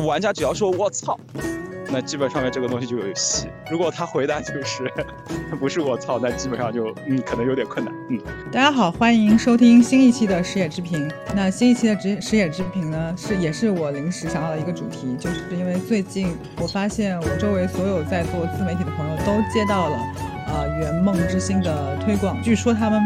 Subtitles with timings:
[0.00, 1.18] 玩家只要说我操，
[1.88, 3.46] 那基本上面这个东西就有戏。
[3.70, 4.90] 如果他回答就是
[5.58, 7.94] 不是我操，那基本上就嗯可能有点困难。
[8.10, 8.18] 嗯，
[8.52, 11.10] 大家好，欢迎收听新一期的食野之评。
[11.34, 19.98] 那新一期的食食野之评呢，是也是我临时想到的一个主题，就是因为最近我发现我周围所有在做自媒体的朋友都接到了
[20.48, 23.00] 呃圆梦之星的推广，据说他们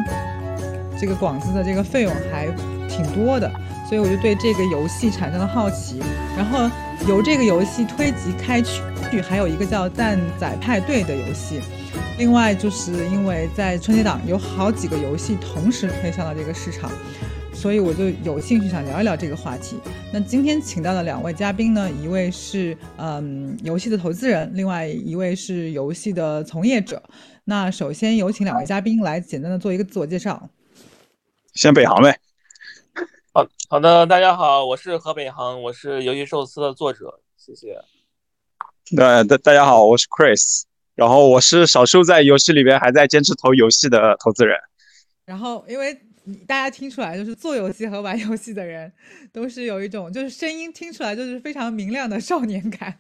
[0.99, 2.47] 这个广子的这个费用还
[2.89, 3.51] 挺多的。
[3.89, 5.99] 所以我就对这个游戏产生了好奇，
[6.39, 6.71] 然后
[7.09, 8.81] 由这个游戏推及开去，
[9.21, 11.61] 还有一个叫蛋仔派对的游戏。
[12.17, 16.93] 另外就是因为在春节档有好几个游戏同时推向了这个市场，
[17.53, 19.79] 所以我就有兴趣想聊一聊这个话题。
[20.13, 27.03] 那今天请到的两位嘉宾呢，一位是嗯游戏的投资人，另外一位是游戏的从业者。
[27.47, 30.49] 那首先有请两位嘉宾来简单的做一个自我介绍。
[31.55, 32.17] 先北航呗。
[33.71, 37.79] 好好的，大家好，我是河北航，我是游戏寿司的作者，谢谢。
[38.93, 40.63] 那大大家好，我是 Chris，
[40.95, 44.59] 然后我是少数在游戏里边还在坚持投游戏的投资人。
[45.27, 45.93] 然后，因为
[46.47, 48.91] 大家听出来，就是做游戏和玩游戏的人
[49.35, 52.99] 都是有一种，就是声音听出来就是非常明亮的少年感。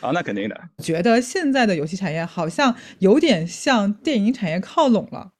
[0.00, 0.60] 啊，那肯定的。
[0.82, 5.30] 觉得现在的游戏产业好像有点向电影产业靠拢了。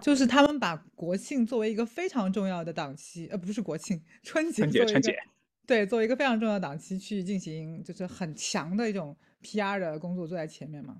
[0.00, 5.18] 就是他们把国庆作为一个非常重要的档期，呃，不是国庆，春节，春节，春节，
[5.66, 10.96] 对，作为一个非常重要的档期去进行，就是很强的一种 PR 的工作做在前面嘛。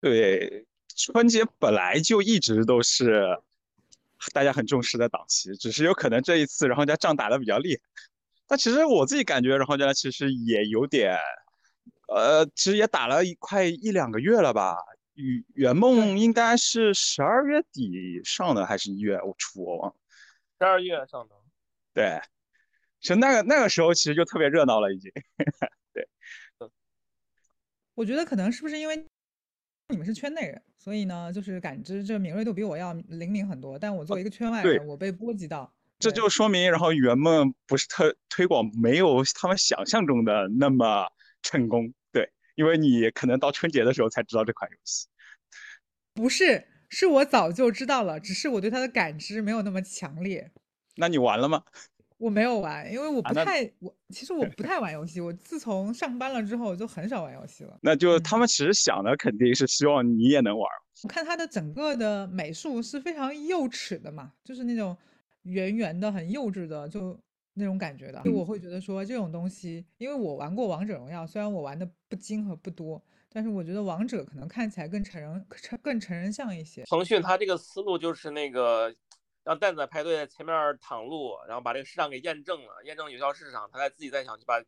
[0.00, 0.66] 对，
[0.96, 3.38] 春节本来就一直都是
[4.32, 7.82] 大家很重视的档期，只是有可能这一次，然后家仗打的比较厉害。
[8.46, 11.16] 但其实我自己感觉，然后家其实也有点，
[12.08, 14.76] 呃，其实也打了一快一两个月了吧。
[15.14, 19.64] 圆圆梦应该是十二月底上的还是一月初？
[19.64, 19.96] 我忘了。
[20.58, 21.34] 十二月上的。
[21.94, 22.20] 对，
[23.00, 25.10] 其实那个那个时候其实就特别热闹了，已经。
[25.92, 26.08] 对。
[27.94, 29.06] 我觉得可能是不是因为
[29.88, 33.78] 你们是圈内人，所以呢，就是感知这敏锐度比我要灵敏很多。
[33.78, 35.70] 但我作为一个圈外人，我被波及到。
[35.98, 41.06] 这就说明，然后圆梦不是特推广没有他们想象中的那么
[41.42, 41.92] 成功。
[42.54, 45.06] 因为你可能到春节的时候才知道这款游戏，
[46.14, 50.50] 不是，是我早就知道了，只是我对它的感知没有那么强烈。
[50.96, 51.64] 那你玩了吗？
[52.18, 57.78] 我没有玩，因为我不太我其实我不太玩游戏，我自从上班了之后就很少玩游戏了。
[57.82, 60.70] 那就他们其实想的肯定是希望你也能玩。
[61.02, 64.96] 我看它的整个的美术是非常幼齿的嘛，就是那种
[65.42, 67.18] 圆圆的、很幼稚的，就。
[67.54, 76.84] 那种感觉的，就我会觉得说这种东西，因为我玩过王者荣耀，虽然我玩的不精和不多，但是我觉得王者可能看起来更成人、更更成人像一些。
[76.84, 78.94] 腾讯它这个思路就是那个
[79.44, 84.62] 让蛋仔派对在前面躺路，然后把这个市场给验证了，验证有效市场，他再自己再想去把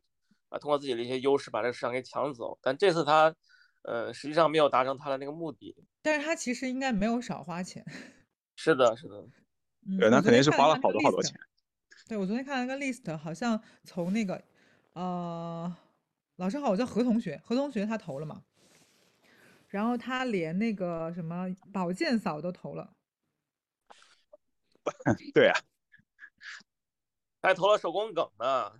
[0.49, 2.59] 啊通过自己的一些优势把这个市场给抢走。
[2.61, 3.35] 但这次他
[3.81, 7.83] 呃实际上没有达成他的那个目的，但是他其实应该没有少花钱。
[8.55, 9.25] 是的，是的，
[9.99, 11.39] 对，那肯定是花了好多好多钱。
[12.07, 14.43] 对，我昨天看了个 list，好像从那个，
[14.93, 15.75] 呃，
[16.35, 18.43] 老师好，我叫何同学，何同学他投了嘛，
[19.69, 22.95] 然后他连那个什么保健嫂都投了，
[25.33, 25.59] 对啊，
[27.41, 28.73] 还投了手工梗呢。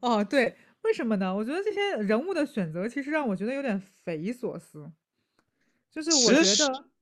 [0.00, 1.34] 哦，对，为什么呢？
[1.34, 4.92] 我觉得这些人物的选择其实让我觉得有点匪夷所思，
[5.90, 6.93] 就是我觉得。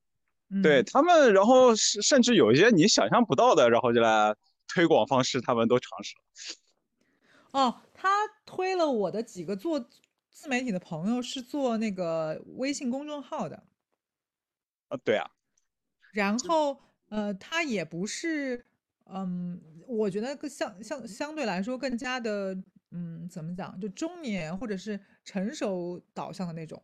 [0.60, 4.34] 对他们，然后甚甚至有一些你想象不到的，然后就来
[4.66, 7.60] 推广方式，他们都尝试了。
[7.60, 8.08] 哦，他
[8.44, 9.78] 推了我的几个做
[10.30, 13.62] 自媒体的朋友是做那个微信公众号的。
[14.88, 15.30] 啊，对啊。
[16.12, 18.66] 然后呃，他也不是，
[19.06, 22.54] 嗯，我觉得更相相相对来说更加的，
[22.90, 26.82] 嗯，怎么讲，就中年或者是成熟导向的那种，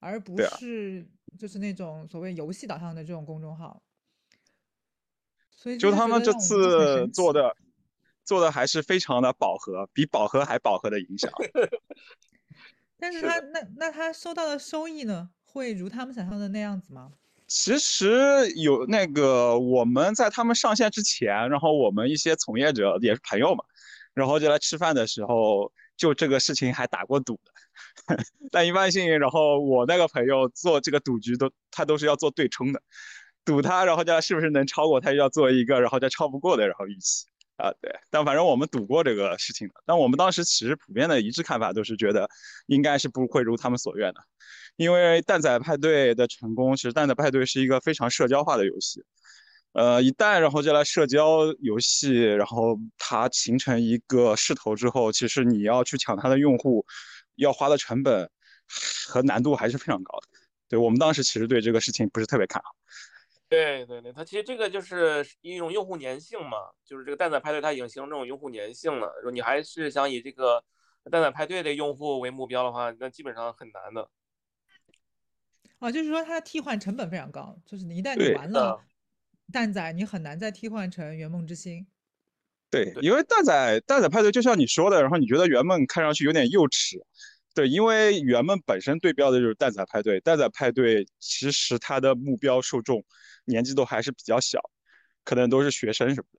[0.00, 1.06] 而不是。
[1.38, 3.82] 就是那种所谓游戏导向的这种公众号，
[5.50, 7.56] 所以就他们这次做的
[8.24, 11.30] 做的还是非常的饱和，比饱和还饱和的影响。
[12.98, 17.12] 但是他那那他收到的收益呢，会如他们想象的那样子吗？
[17.48, 23.64] 其实有那个我们在他们上线之前，然后我们一些从业者也是朋友嘛，
[24.14, 27.52] 然后就来吃饭的时候，就这个事情还打过赌的。
[28.50, 32.82] 但一般性，然后我那个朋友做这个赌局都，他都是要做对冲的，
[33.44, 37.90] 赌他，然后叫是不是能超过，他就要做一个，然后再超不过的，然后预期啊，对。
[38.10, 42.28] 但反正我们赌过这个事情的，但我们当时其实普遍的一致看法都是觉得，
[42.66, 44.20] 应该是不会如他们所愿的，
[44.76, 49.02] 因为蛋仔派对的成功，其实蛋仔派对是一个非常社交化的游戏，
[49.72, 56.84] 呃，一旦然后就来社交游戏，然后它形成一个势头之后，其实你要去抢它的用户，
[57.36, 58.30] 要花的成本
[59.08, 60.26] 和难度还是非常高的。
[60.68, 62.70] 对我们当时其实对这个事情不是特别看好。
[63.48, 69.14] 对对对，它其实这个就是一种用户粘性嘛，就是这个蛋仔派对它已经形成这种用户粘性了。
[69.20, 70.62] 如果你还是想以这个
[71.10, 74.10] 蛋仔派对的用户为目标的话，那基本上很难的。
[75.78, 78.78] 啊，就是说它的替换成本非常高，就是你一旦你玩了。
[79.50, 81.86] 蛋仔，你很难再替换成圆梦之星。
[82.70, 86.96] 对，因为蛋仔蛋仔派对就像你说的，然后你觉得圆梦看上去有点幼稚。
[87.54, 93.04] 对，因为圆梦本身对标的就是蛋仔派对，蛋仔派对其实它的目标受众
[93.44, 94.58] 年纪都还是比较小，
[95.22, 96.38] 可能都是学生什么的。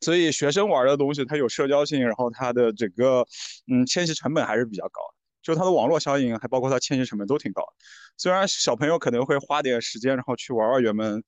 [0.00, 3.24] 所以学生玩的东西它有社交性，然后它的整个
[3.70, 7.72] 嗯迁徙成本还是比较高的，就它的网络效应还包括它迁徙成本都挺高的。
[8.16, 11.22] 虽然小朋友可能会花点时间，然后去玩玩圆梦。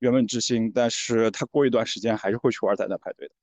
[0.00, 3.34] 原本之星，但是他过一段时间还是会去玩蛋仔派对的。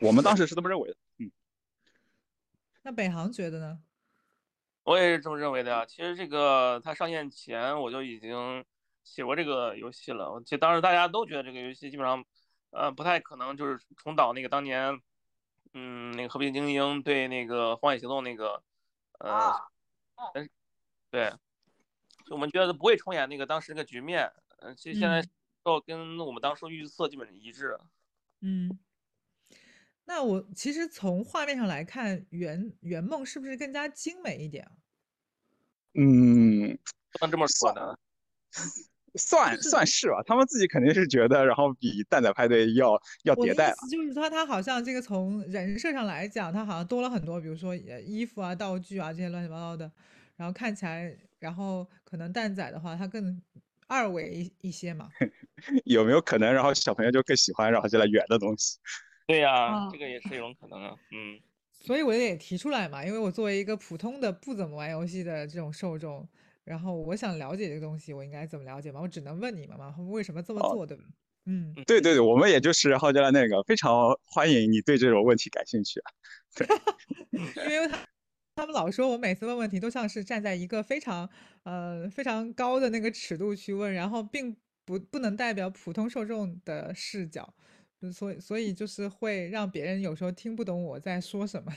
[0.00, 1.30] 我们当时是这么认为的，嗯。
[2.82, 3.78] 那北航觉得呢？
[4.82, 5.86] 我也是这么认为的呀。
[5.86, 8.64] 其实这个它上线前我就已经
[9.04, 10.42] 写过这个游戏了。
[10.44, 12.24] 其实当时大家都觉得这个游戏基本上，
[12.70, 15.00] 呃，不太可能就是重蹈那个当年，
[15.72, 18.62] 嗯，那个和平精英对那个荒野行动那个，
[19.20, 19.54] 呃，
[20.34, 20.50] 嗯，
[21.10, 21.32] 对，
[22.28, 24.30] 我们觉得不会重演那个当时那个局面。
[24.58, 25.22] 嗯，其实现在。
[25.64, 27.78] 哦，跟我们当初预测基本一致。
[28.40, 28.78] 嗯，
[30.04, 34.72] 那我其实从画面上来看，圆圆梦是不是更加精美一点啊？
[35.94, 36.78] 嗯，
[37.12, 37.98] 不能这么说的，
[39.16, 40.22] 算算是吧。
[40.26, 43.76] 他们自己肯定是觉得，然后比蛋仔派对要要迭代了。
[43.90, 49.90] 就是说，它好像这个从人设上来讲，它好像多了很多，比如说衣服啊、道具啊这些乱七八糟的，
[50.36, 53.40] 然后看起来，然后可能蛋仔的话，它更。
[53.86, 55.08] 二维一一些嘛，
[55.84, 58.78] 有没有可能，然后小朋友就更喜欢，然后就来圆的东西？
[59.26, 60.94] 对呀，这个也是一种可能啊。
[61.10, 61.40] 嗯，
[61.72, 66.28] 所以我也提出来嘛，因为我作为一个普通的不怎么玩游戏的这种受众，
[66.64, 69.00] 然后我想了解这个东西，我应该怎么了解嘛？
[69.00, 71.04] 我只能问你们嘛，为什么这么做，对吧？
[71.46, 76.10] 嗯，对对对，我们也就是然后就来那个，非常欢迎你对这种问题感兴趣啊。
[77.54, 77.98] 对，因为他。
[78.56, 81.28] 他们老说我每次问问题都像是站在一个非常
[81.64, 87.52] 呃非常高的那个尺度去问，然后并不不能代表普通受众的视角，
[88.12, 91.72] 所以所以就是会让别人有时候听不懂我在说什么。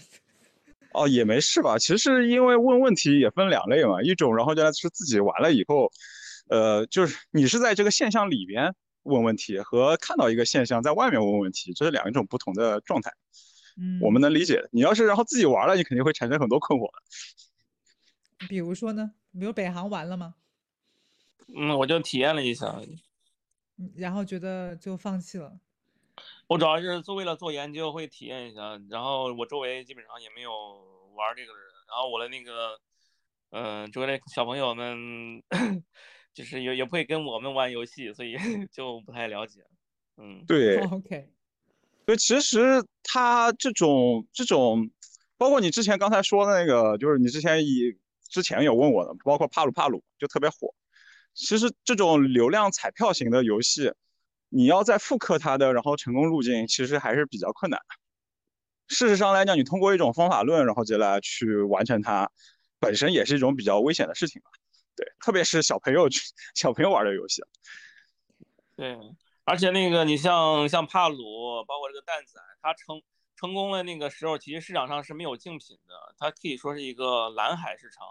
[0.94, 1.78] 哦，也没事吧？
[1.80, 5.92] 其实因为问问题也分两类嘛，一种然后就是自己完了以后，
[6.50, 13.12] 呃，就是你是在这个现象里边问问题，和看到一个现象在外面问问题，这是两种不同的状态。
[13.78, 14.68] 嗯，我们能理解。
[14.72, 18.48] 你要是然后自己玩了，你肯定会产生很多困惑的。
[18.48, 19.12] 比如说呢？
[19.38, 20.36] 比如北航玩了吗？
[21.56, 22.82] 嗯，我就体验了一下，
[23.96, 25.60] 然后觉得就放弃了。
[26.48, 28.82] 我主要是做为了做研究，会体验一下。
[28.90, 30.52] 然后我周围基本上也没有
[31.14, 31.68] 玩这个的人。
[31.88, 32.80] 然后我的那个，
[33.52, 35.44] 嗯，周围的小朋友们，
[36.34, 38.36] 就是也也不会跟我们玩游戏，所以
[38.72, 39.64] 就不太了解。
[40.18, 40.78] 嗯，对。
[40.88, 41.32] OK。
[42.08, 44.90] 所以其实它这种这种，
[45.38, 47.98] 包括你之前刚才说的那个，就是你之前以
[48.30, 50.74] 之前有问我的，包括帕鲁帕鲁就特别火。
[51.34, 53.92] 其实这种流量彩票型的游戏，
[54.48, 58.96] 你要再复刻它的然后成功路径，其实还是比较困难的。
[58.96, 62.32] 事实上来讲，你通过一种方法论，然后接下来去完成它，
[62.80, 64.50] 本身也是一种比较危险的事情吧？
[64.96, 66.22] 对，特别是小朋友去
[66.56, 67.44] 小朋友玩的游戏。
[68.78, 68.98] 对。
[69.48, 73.02] 而且那个，你像像帕鲁，包括这个蛋仔，它成
[73.34, 78.06] 成功了那个时候，其实市场上是没有竞品的，它可以说是一个蓝海市场。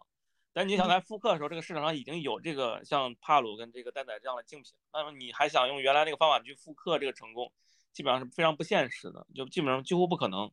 [0.55, 7.53] 但你想来复刻的时候，这个市场上已经有这个像帕鲁跟这个蛋仔这样的竞品，那么你还想用原来那个方法去复刻这个成功，
[7.93, 10.51] 基本上是非常不现实的，就基本上几乎不可能。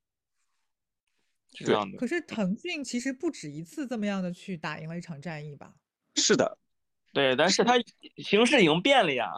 [1.54, 1.98] 是这样的。
[1.98, 5.75] 可是腾讯其实不止一次这么样的去打赢了一场战役吧？
[6.16, 6.58] 是的，
[7.13, 7.75] 对，但是它
[8.18, 9.32] 形势已经变了呀。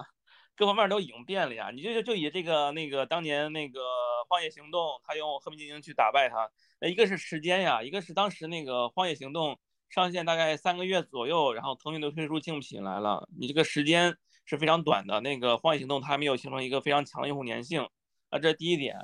[0.58, 1.70] 各方面都已经变了呀！
[1.70, 3.82] 你就就就以这个那个当年那个
[4.30, 9.60] 荒野行动，他用和平精英去打败他，那一个是时间呀，一个是当时那个荒野行动
[9.90, 15.20] 上线大概三个月左右，然后腾讯都推出竞品来了，你这个时间是非常短的。
[15.20, 17.90] 那个荒野行动它还没有形成一个非常强的用户粘性，
[18.30, 18.96] 啊，这是第一点。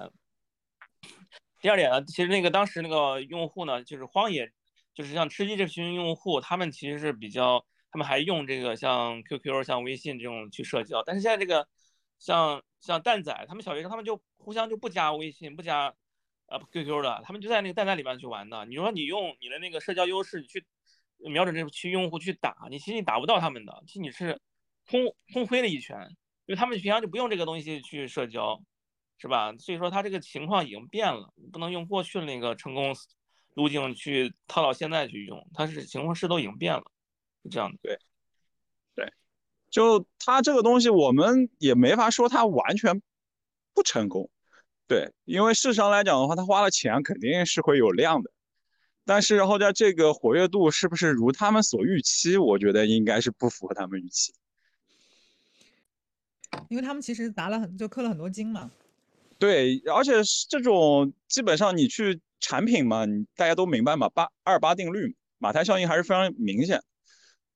[1.61, 4.49] 第二点呢，其实那个当时那个用户呢，就是荒野，
[4.93, 7.65] 就是像吃鸡这群用户，他们其实是比较。
[7.91, 11.67] 他们还用这个像 QQ、像微信这种去社交，但是现在这个
[12.17, 15.93] 像像蛋仔，他们小学生他们就互相就不加微信、不加
[16.47, 18.65] 呃 QQ 的，他们就在那个蛋仔里面去玩的。
[18.65, 20.65] 你说你用你的那个社交优势去
[21.17, 24.39] 瞄准这区用户去打，你其实你打不到他们的，其实你是
[24.89, 25.97] 空空挥了一拳。
[26.47, 28.61] 因为他们平常就不用这个东西去社交，
[29.19, 29.53] 是吧？
[29.57, 32.93] 所以说他这个情况已经变了，不能用过去的那个成功
[33.53, 36.83] 路径去套到现在去用，它是情况是都已经变了，
[37.43, 37.77] 是这样的。
[37.81, 37.99] 对，
[38.95, 39.13] 对，
[39.69, 43.01] 就他这个东西，我们也没法说他完全
[43.73, 44.29] 不成功。
[44.87, 48.29] 对，因为事实上来讲的话，他花了钱肯定是会有量的，
[49.05, 52.37] 但是然后在这个活跃度是不是如他们所预期？
[52.37, 54.33] 我觉得应该是不符合他们预期，
[56.67, 58.69] 因为他们其实砸了很就氪了很多金嘛。
[59.39, 66.83] 对，而且这种基本上你去产品嘛，你大家都明白嘛，八二八定律，马太效应还是非常明显，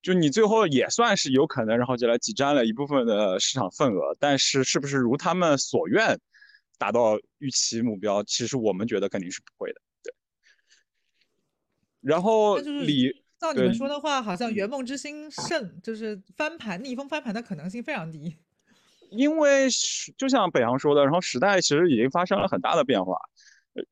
[0.06, 6.20] 就你最后也算是有可能，然后就来挤占了一部分的市场份额，但是是不是如他们所愿？
[6.78, 10.14] 达到预期目标，其实我们觉得肯定是不会的，对。
[12.02, 13.10] 然后李，
[13.40, 18.36] 照你们说的话，好像圆梦之星胜，就是翻盘逆风翻盘的可能性非常低。
[19.10, 19.70] 因为
[20.18, 23.16] 就像北航说的，然后时代其实已经发生了很大的变化。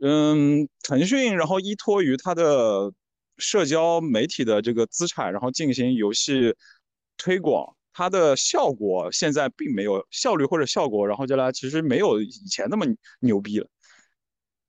[0.01, 2.91] 嗯，腾讯然后依托于它的
[3.37, 6.55] 社交媒体的这个资产，然后进行游戏
[7.17, 7.75] 推广。
[7.95, 12.87] 它的效果现在并没有效率或者效果，然后接下来其实没有以前那么
[13.19, 13.67] 牛逼了。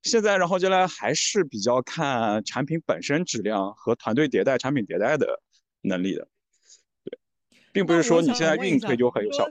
[0.03, 5.41] 现在然后接下来还是比较看产品本身质量和团队迭代、产品迭代的
[5.81, 6.27] 能力的。
[7.03, 7.17] 对，
[7.73, 9.49] 并不是说你现在硬推就很有效。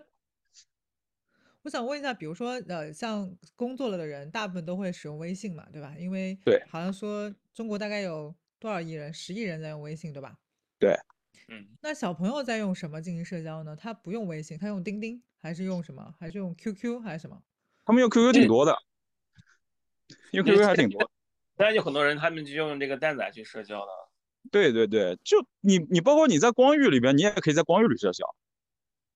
[1.63, 5.97] 我想问一下，比如说呃，像工作了的人，大部分都会使用微信嘛，对吧？
[5.99, 8.33] 因为对，好像说中国大概有
[8.65, 10.39] 多少亿人，十亿人在用微信，对吧？
[10.79, 10.97] 对。
[11.49, 13.77] 嗯，那小朋友在用什么进行社交呢？
[13.77, 16.15] 他不用微信，他用钉钉，还是用什么？
[16.19, 17.43] 还是用 QQ 还是什么？
[17.85, 18.75] 他们用 QQ 挺多的，
[20.31, 20.99] 用 QQ 还挺多。
[21.59, 23.93] 现在有很多人，他们就用这个蛋仔去社交的。
[24.51, 28.25] 对对对，就你你包括你在光遇里边，你也可以在光遇里社交。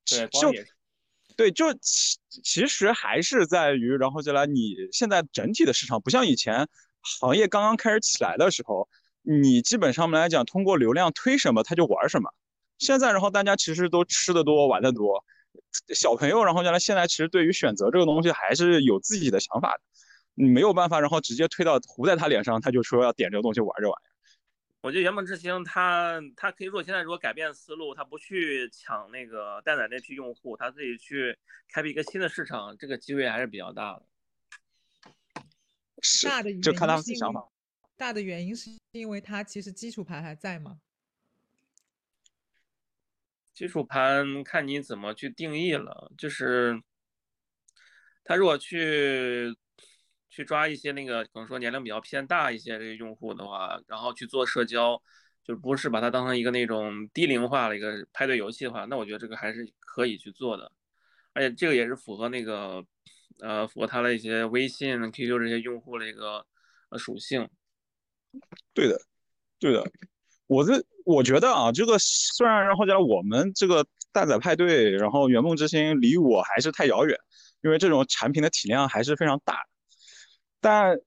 [0.05, 0.53] 对，就
[1.37, 6.69] 对，就其其实还是在于，然后就来，你现在整体的市场不像以前
[7.01, 8.87] 行业刚刚开始起来的时候。
[9.31, 12.33] 你基本上来讲，通过流量推什么，他就玩什么。
[12.79, 15.23] 现在，然后大家其实都吃的多，玩的多。
[15.95, 19.81] 小朋友，然后将来现在其实对于选择这个东西还是有自己的想法的。
[20.33, 24.17] 你没有办法，然后直接推到糊在他脸上，他就说要点这个东西玩这玩意儿。
[24.81, 31.37] 我觉得圆梦之星，他他可以，如果现在如果改变思路，他不去抢那个蛋仔那批用户，他自己去
[31.71, 34.03] 开辟一个新的市场，这个机会还是比较大的。
[36.01, 36.29] 是，
[36.61, 37.47] 就看他们自己想法。
[37.99, 40.81] 大的原因是因为它其实基础盘还在吗？
[43.53, 46.81] 基础盘看你怎么去定义了，就是
[48.23, 49.53] 他如果去
[50.29, 55.03] 去抓一些那个可能说年龄比较偏大一些这个用户的话，然后去做社交，
[55.43, 60.71] 就不是把它当成一个那种低龄化的一个派对游戏的话，那我觉得这个还是可以去做的，
[61.33, 62.87] 而且这个也是符合那个
[63.41, 66.47] 呃符合他的一些微信、QQ 这些用户的一个
[66.91, 67.51] 呃属性。
[68.75, 69.01] 对的，
[69.59, 69.85] 对的，
[70.47, 77.19] 我这我觉得啊，这个虽然然后在我们这个蛋仔派对，然后圆梦之星离我还是太遥远，
[77.63, 79.59] 因为这种产品的体量还是非常大。
[80.61, 80.99] 但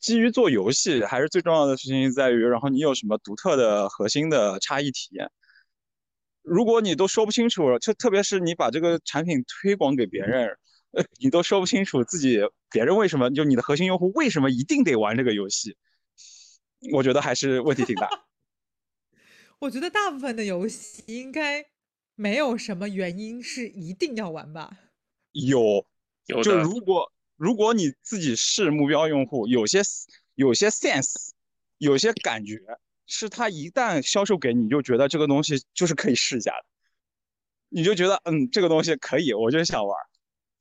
[0.00, 5.30] 基于做游戏，还是最重要的事情在于，然后你有什么独特的核心的差异体验。
[6.42, 10.56] 如果你都说不清楚，就特别是你把这个产品推广给别人，
[10.92, 15.76] 呃， 你都说不清楚自己别人为什么就你的核心用户为什么一定得玩这个游戏。
[16.92, 18.08] 我觉得还是问题挺大。
[19.60, 21.66] 我觉得大部分的游戏应该
[22.14, 24.78] 没有什么原因是一定要玩吧？
[25.32, 25.84] 有，
[26.26, 29.80] 有就如果如果你自己是目标用户，有些
[30.36, 31.30] 有些 sense，
[31.78, 32.60] 有些感觉，
[33.06, 36.64] 是他一旦销售给你，就觉得这个东西就是可以试一下的，
[37.68, 40.07] 你就觉得嗯，这个东西可以，我就想玩。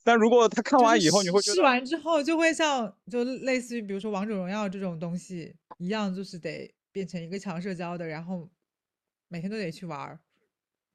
[0.08, 8.50] 但如果他看完以后，你会试完之后就会像就类似于比如说王者荣耀这种东西一样，就是得变成一个强社交的，然后
[9.28, 10.18] 每天都得去玩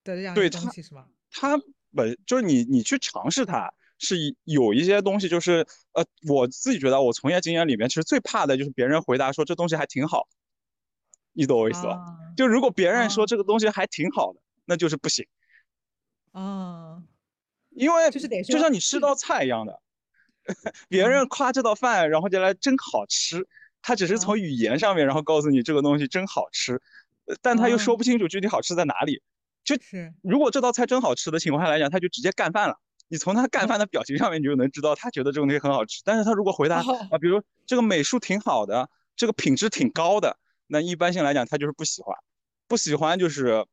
[0.02, 1.08] 的这样一个东西是吗？
[1.30, 1.60] 它
[1.94, 10.26] 本就是你你去尝试它，是有一些东西就是呃，我自己觉得我从业经验里面其实最怕的就是别人回答说这东西还挺好，
[11.34, 11.98] 你懂我意思吧？
[12.34, 15.26] 就如果别人说这个东西还挺好的，那就是不行。
[16.30, 17.02] 啊。
[17.74, 19.80] 因为就是得就像你吃道菜一样的，
[20.88, 23.46] 别人夸这道饭，然后就来真好吃，
[23.80, 26.80] 他只是从语言上面，然后告诉你这个东西真好吃，
[27.40, 29.22] 但他又说不清楚具体好吃在哪里。
[29.64, 32.76] 就是如果这道菜真好吃的情况下来讲，他就直接干饭了。
[33.08, 36.00] 你从他干饭的表情上面，你就能知道他觉得这个东西很好吃。
[36.04, 40.36] 但是他如果回答啊，比如这个美术挺好的，这个品质挺高的，
[40.66, 42.16] 那一般性来讲他就是不喜欢，
[42.66, 43.66] 不喜欢就是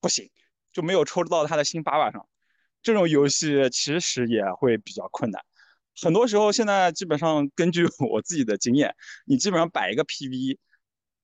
[0.00, 0.28] 不行，
[0.72, 2.26] 就没有抽到他的心粑粑上。
[2.82, 5.42] 这种游戏其实也会比较困难。
[6.02, 8.94] 很多时候，现在基本上根据 我自己的经验，
[9.26, 10.56] 你基本上摆一个 PV，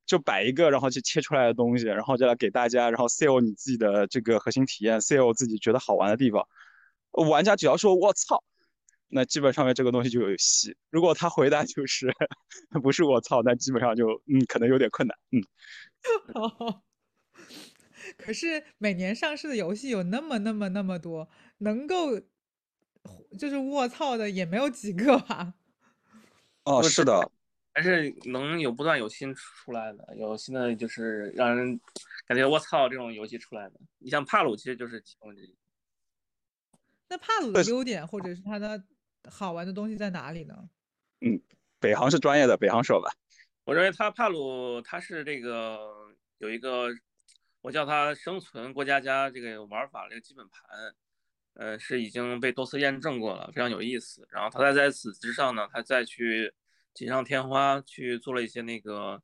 [0.05, 6.47] 就摆一个，然后去切出来的东西，然后再来给大家，然后 sell 你自己的这个核心体验，sell 自己觉得好玩的地方。
[7.13, 8.45] 玩家只要说“我操”，
[9.09, 10.77] 那基本上面这个东西就有戏。
[10.91, 12.13] 如果他回答就是
[12.83, 15.17] “不是我操”，那基本上就嗯可能有点困难。
[15.31, 15.41] 嗯。
[18.17, 22.21] 可是每年上市的游戏有那么那么那么多，能够
[23.39, 25.55] 就是卧槽的也没有几个吧？
[26.65, 27.31] 哦，是的，
[27.73, 31.81] 还是能有不断有新出来的，有新的就是让人
[32.27, 33.81] 感觉卧槽这种游戏出来的。
[33.99, 35.55] 你像帕鲁，其实就是其中之一。
[37.09, 38.83] 那帕鲁的优点或者是它的
[39.29, 40.69] 好玩的东西在哪里呢？
[41.21, 41.41] 嗯，
[41.79, 43.13] 北航是专业的，北航说吧。
[43.65, 45.79] 我认为它帕鲁它是这个
[46.39, 46.89] 有一个。
[47.67, 50.95] 我叫它生存过家家这个玩法这个基本盘，
[51.55, 54.25] 呃，是已经被多次验证过了，非常有意思。
[54.31, 56.55] 然后它再在此之上呢，它再去
[56.95, 59.21] 锦上添花，去做了一些那个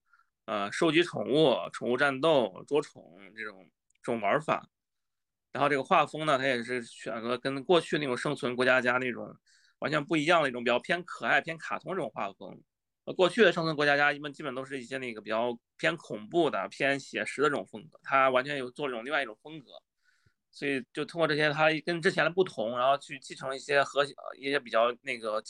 [0.47, 3.71] 呃收集宠物、宠物战斗、捉宠这种
[4.03, 4.69] 这种玩法。
[5.53, 9.33] 然后这个画风呢，它也是选择跟过去那种生存过家家那种
[9.79, 12.61] 完全不一样的一种比较偏可爱、偏卡通这种画风。
[13.05, 19.73] 呃，过去的生存过家家一般基本都是一些那个比较偏恐怖的、偏写实的这种风格，他完全有做这种另外一种风格，
[20.53, 24.05] 所以就通过这些，他跟之前的不同，然后去继承一些和
[24.39, 25.43] 一些比较那个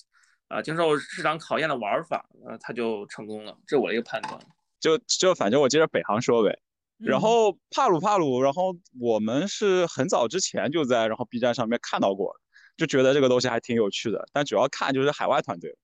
[0.48, 4.40] 啊经受市场考验的玩法，呃，他就成功了，这是我的一个判断。
[4.80, 6.58] 就就反正我接着北航说呗，
[7.00, 12.34] 然后帕鲁帕鲁，然后我们是很早之前就在然后 B 站上面看到过，
[12.78, 15.76] 就觉得这个东西还挺有趣的，但主要看就是海外团队，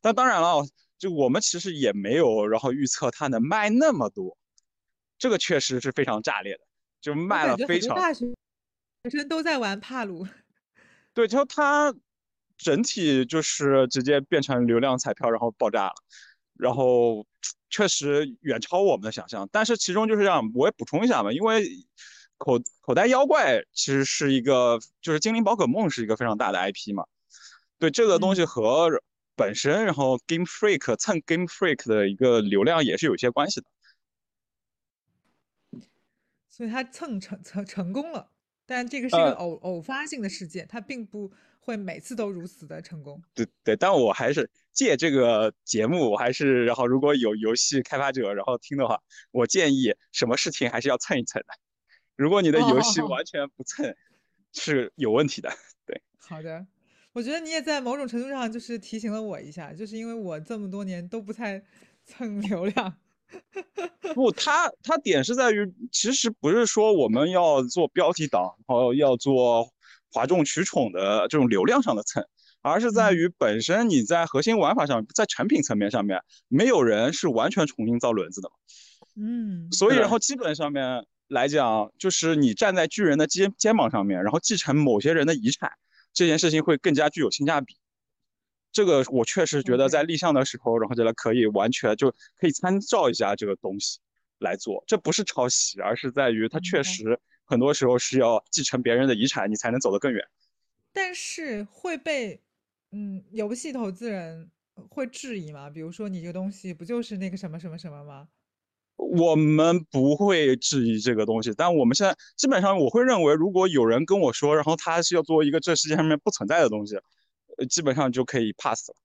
[0.00, 0.66] 但当然了。
[1.02, 4.38] 就我们其实也没有，然后预测它能卖那么多，
[5.18, 6.60] 这个确实是非常炸裂的，
[7.00, 7.96] 就卖了非常。
[7.96, 8.32] 大学
[9.10, 10.24] 生都在玩帕鲁。
[11.12, 11.92] 对，就它
[12.56, 15.94] 整体就是直接变成流量彩票，然后爆炸了，
[16.54, 17.26] 然后
[17.68, 19.48] 确实远超我们的想象。
[19.50, 21.66] 但是其中就是这样，我也补充一下嘛，因为
[22.38, 27.04] 口口袋妖怪其实是一个，就是精灵宝可梦是一个非常大的 IP 嘛，
[27.80, 28.88] 对这个东西和。
[29.34, 33.66] 本身，然后 Game Freak 蹭 Game Freak 的一个流量也是有些关系的，
[36.48, 38.30] 所以它蹭成成成功了，
[38.66, 43.22] 但这个是一个偶偶发性的事件，它并不会每次都如此的成功。
[43.34, 51.48] 对对，但我还是借这个节目，我还是然后如果有游戏开发者然后听的话，我建议什么事情还是要蹭一蹭的。
[52.16, 53.96] 如果你的游戏完全不蹭，
[54.52, 55.50] 是有问题的。
[55.86, 56.66] 对，好的。
[57.12, 61.62] 我觉得你也在某种程度上就是提醒了我一下，就是因为我这么多年都不太
[62.06, 62.94] 蹭流量。
[64.14, 69.70] 不，他他点是在于，其实不是说我们要做标题党，然后要做
[70.12, 72.22] 哗众取宠的这种流量上的蹭，
[72.60, 78.50] 而是在于本身你在核心玩法上，在产品层面上面，没有人是完全重新造轮子的。
[79.16, 79.72] 嗯。
[79.72, 85.72] 所以，然后基本上面来讲，就是你站在巨人的肩肩膀上面，然后继承某些人的遗产。
[86.12, 87.76] 这件事情会更加具有性价比，
[88.70, 94.00] 这个我确实觉得在立项的时候，然后觉得可以完全就可以参照一下这个东西
[94.38, 94.84] 来做。
[94.86, 100.26] 这不是抄袭，而是在于它确实很多时候是要继承别人的遗产，你才能走得更远。
[100.92, 102.40] 但是会被
[102.90, 104.50] 嗯游戏投资人
[104.88, 105.70] 会质疑吗？
[105.70, 108.28] 比如说你这个东西不就是那个什么什么什么吗？
[108.96, 116.96] 我们不会质疑这个东西，但我们现在基本上我会认为，如果有人跟我说，然后他是要做一个这世界上面不存在的东西，
[117.58, 118.96] 呃，基本上就可以 pass 了。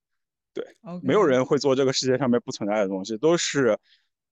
[0.53, 0.65] 对，
[1.03, 3.77] 没有人会做这个世界上面不存在的东西，都是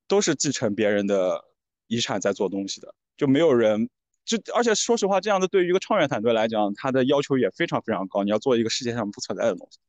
[0.07, 1.43] 都是继承别人的
[1.87, 3.89] 遗产在做东西的，就没有人
[4.23, 9.79] 就而且说实话，这样的对于一个创业团队来讲，他的要求也非常非常高，你要做一个世界上不存在的东西。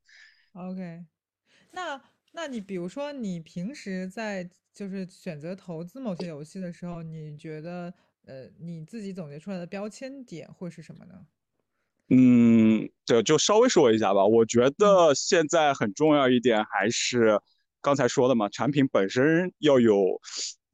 [0.52, 1.04] OK，
[1.72, 2.00] 那
[2.36, 4.48] 那你比如说你平时在。
[4.76, 7.94] 就是选择投资某些游戏的时候，你觉得
[8.26, 11.26] 呃你自己总结出来的标签点会是什么呢？
[12.10, 14.26] 嗯，对就稍微说一下吧。
[14.26, 17.40] 我觉得现在很重要一点还是
[17.80, 20.20] 刚才说的嘛，产品本身要有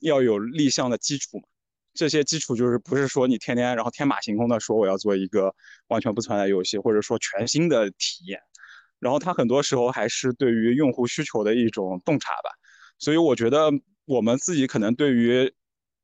[0.01, 1.45] 要有立项的基础嘛。
[1.95, 5.55] 这些基础就是不是说你天天然后天马行空的说我要做一个
[5.87, 8.41] 完全不存在游戏，或者说全新的体验。
[9.03, 12.51] 然后它很多时候还是对于用户需求的一种洞察吧。
[12.99, 13.71] 所以我觉得。
[14.05, 15.55] 我们自己可能对于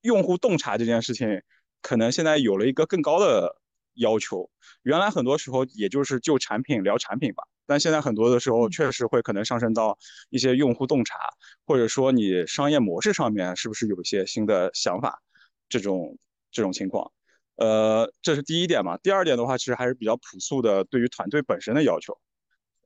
[0.03, 1.43] 用户洞察这件事情，
[1.83, 3.57] 可能现在有了一个更高的
[3.95, 4.49] 要求。
[4.83, 9.99] 原来很多时候也就是就产品聊产品吧，但现在很多的时候确实会可能上升到
[10.31, 11.19] 一些用户洞察，
[11.67, 15.21] 或者说你商业模式上面是不是有一些新的想法，
[15.69, 16.17] 这种
[16.53, 17.11] 这种情况。
[17.57, 18.97] 呃，这是第一点嘛。
[18.99, 22.17] 第二点的话，其实还是比较朴素的，对于团队本身的要求。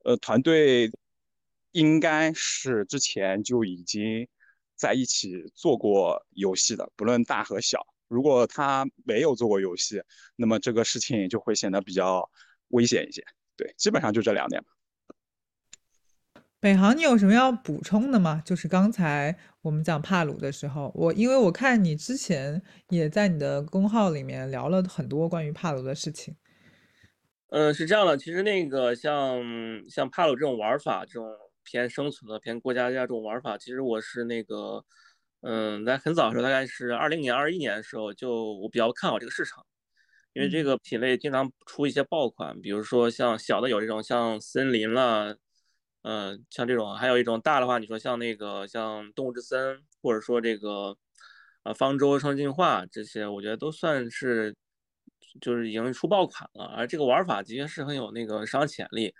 [0.03, 0.91] 呃，团队
[1.71, 4.27] 应该是之前就已经
[4.75, 7.79] 在一起做过游戏的，不论大和小。
[8.07, 10.01] 如果他没有做过游戏，
[10.35, 12.29] 那么这个事情就会显得比较
[12.67, 13.23] 危险一些。
[13.55, 14.69] 对，基本上就这两点吧。
[16.59, 18.41] 北航，你有什么要补充的吗？
[18.45, 26.35] 就是刚才我们讲帕鲁的时候，我因为我看你之前也在你的公号里面聊了很多关于帕鲁的事情。
[27.53, 29.39] 嗯，是这样的，其实那个像
[29.87, 34.83] 像帕鲁这种玩法，这种偏生存的、偏过家家这种玩法，其实我是那个，
[35.41, 39.63] 嗯，在很早的时候，大概是二零年、二一年的时候，就我比较看好这个市场，
[40.33, 45.37] 因为这个品类经常出一些爆款，比如说像小的有这种像森林了。
[46.01, 50.97] 嗯，像这种，还有一种大的话，你说像那个像动物之森，或者说这个
[51.61, 54.55] 啊方舟双进化这些，我觉得都算是
[55.41, 56.65] 就是已经出爆款了。
[56.77, 59.13] 而这个玩法的确是很有那个市场潜力。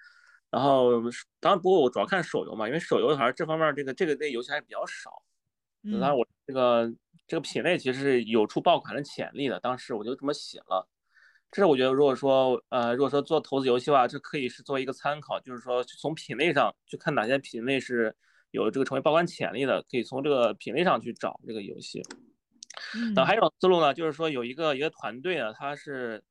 [0.50, 1.02] 然后
[1.40, 5.24] 当然，不过我主要看手游嘛，因为手游还是这方面这个这个类游戏还是比较少。
[5.92, 6.94] 当然，我这个
[7.28, 9.60] 这个品类其实是有出爆款的潜力的。
[9.60, 10.88] 当时我就这么写了。
[11.52, 18.16] 这是我觉得，如果说，呃，如果说做投资游戏的话，这可以是作为一个参考，就是说从品类上去看哪些品类是
[18.52, 22.02] 有这个成为爆款潜力的，可以从这个品类上去找这个游戏。
[23.16, 26.24] 那还有一种思路呢，就是说有一个一个团队啊，他是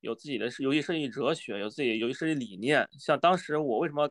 [0.00, 2.88] 有自己的游戏设计哲学，有自己游戏设计理念。
[2.98, 4.10] 像当时我为什么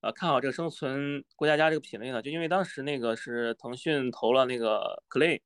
[0.00, 2.20] 呃看好这个生存过家家这个品类呢？
[2.22, 5.40] 就因为当时那个是腾讯投了那个 Clay，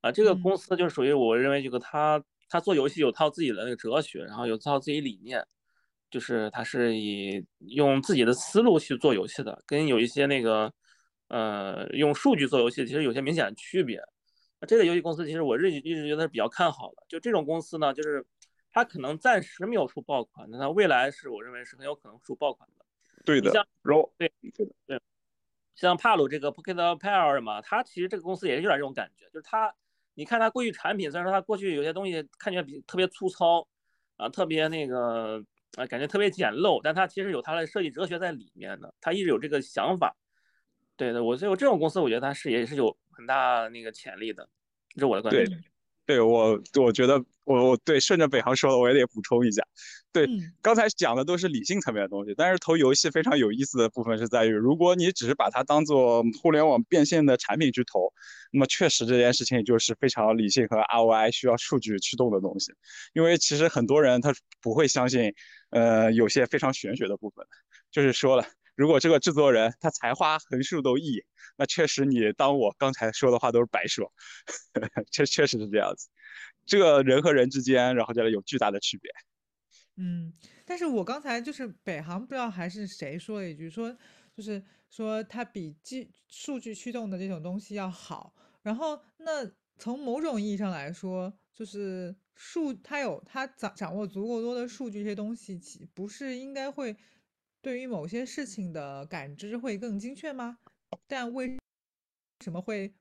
[0.00, 2.22] 啊，这个公司就是属于我认为这个他。
[2.50, 5.46] 他做游戏有套自己的那个哲学，然后有套自己理念，
[6.10, 10.72] 就是他是以用自己的思路去做游戏的，跟有一些那个
[11.28, 14.00] 呃用数据做游戏其实有些明显的区别。
[14.60, 17.04] 那这个游戏公司其实我一一直觉得是比较看好的。
[17.08, 18.24] 就这种公司呢，就是
[18.70, 22.84] 它可能暂时没有出爆款，那它未来是我认为是很有可能出爆款的。
[23.24, 23.66] 对的，像
[24.16, 25.00] 对对对，
[25.74, 29.74] 像帕鲁这个 Pocket Pair 嘛，它其实这个公司也是有点这种感觉，就是它。
[30.14, 33.64] 你看它过去产品，虽然说它过去有些东西看起来比特别粗糙，
[34.16, 35.40] 啊，特别那个
[35.76, 40.16] 啊，感觉特别简陋，但它其实有它的设计哲学在里面的，它一直有这个想法。
[40.98, 44.46] 对的，我所以这种公司，我觉得它是也是有很大那个潜力的，
[44.94, 45.64] 这是我的观点。
[46.04, 49.62] 对我，我觉得我我对顺着北航说的，我也得补充一下。
[50.10, 50.26] 对，
[50.62, 58.12] 刚才讲的都是理性层面的东西，但是投游戏非常有意思的部分是在于，如果你只是把它当做互联网变现的产品去投，
[58.50, 62.72] 那么确实这件事情就是非常理性和 ROI 需要数据驱动的东西。
[63.12, 64.32] 因为其实很多人他
[64.62, 65.32] 不会相信，
[65.70, 67.46] 呃，有些非常玄学的部分，
[67.92, 68.44] 就是说了。
[68.78, 71.20] 如果这个制作人他才华横竖都异，
[71.56, 74.12] 那确实你当我刚才说的话都是白说，
[75.10, 76.08] 确确实是这样子。
[76.64, 79.10] 这个人和人之间，然后觉得有巨大的区别。
[79.96, 80.32] 嗯，
[80.64, 83.92] 但是我刚才就是北航不知道还是谁说了一句，说
[84.32, 88.32] 就是说它比基数据驱动的这种东西要好。
[88.62, 89.44] 然后那
[89.76, 96.96] 从某种意义上来说，就是数它有它掌掌握足够多的数据，这些东西岂不是应该会？
[97.68, 100.56] 对于某些事情的感知会更精确吗？
[101.06, 101.58] 但为
[102.40, 102.94] 什么会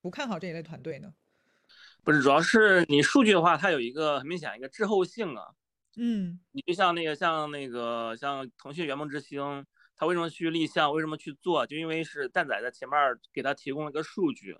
[0.00, 1.12] 不看好这一类团队呢？
[2.04, 5.48] 不是，主要是你数据的话，它有一个很明显一个滞后性啊。
[5.96, 10.92] 嗯，你就像那个像那个像腾讯圆梦之星，它为什么去立项？
[10.92, 11.66] 为什么去做？
[11.66, 12.96] 就因为是蛋仔在前面
[13.32, 14.56] 给他提供了一个数据，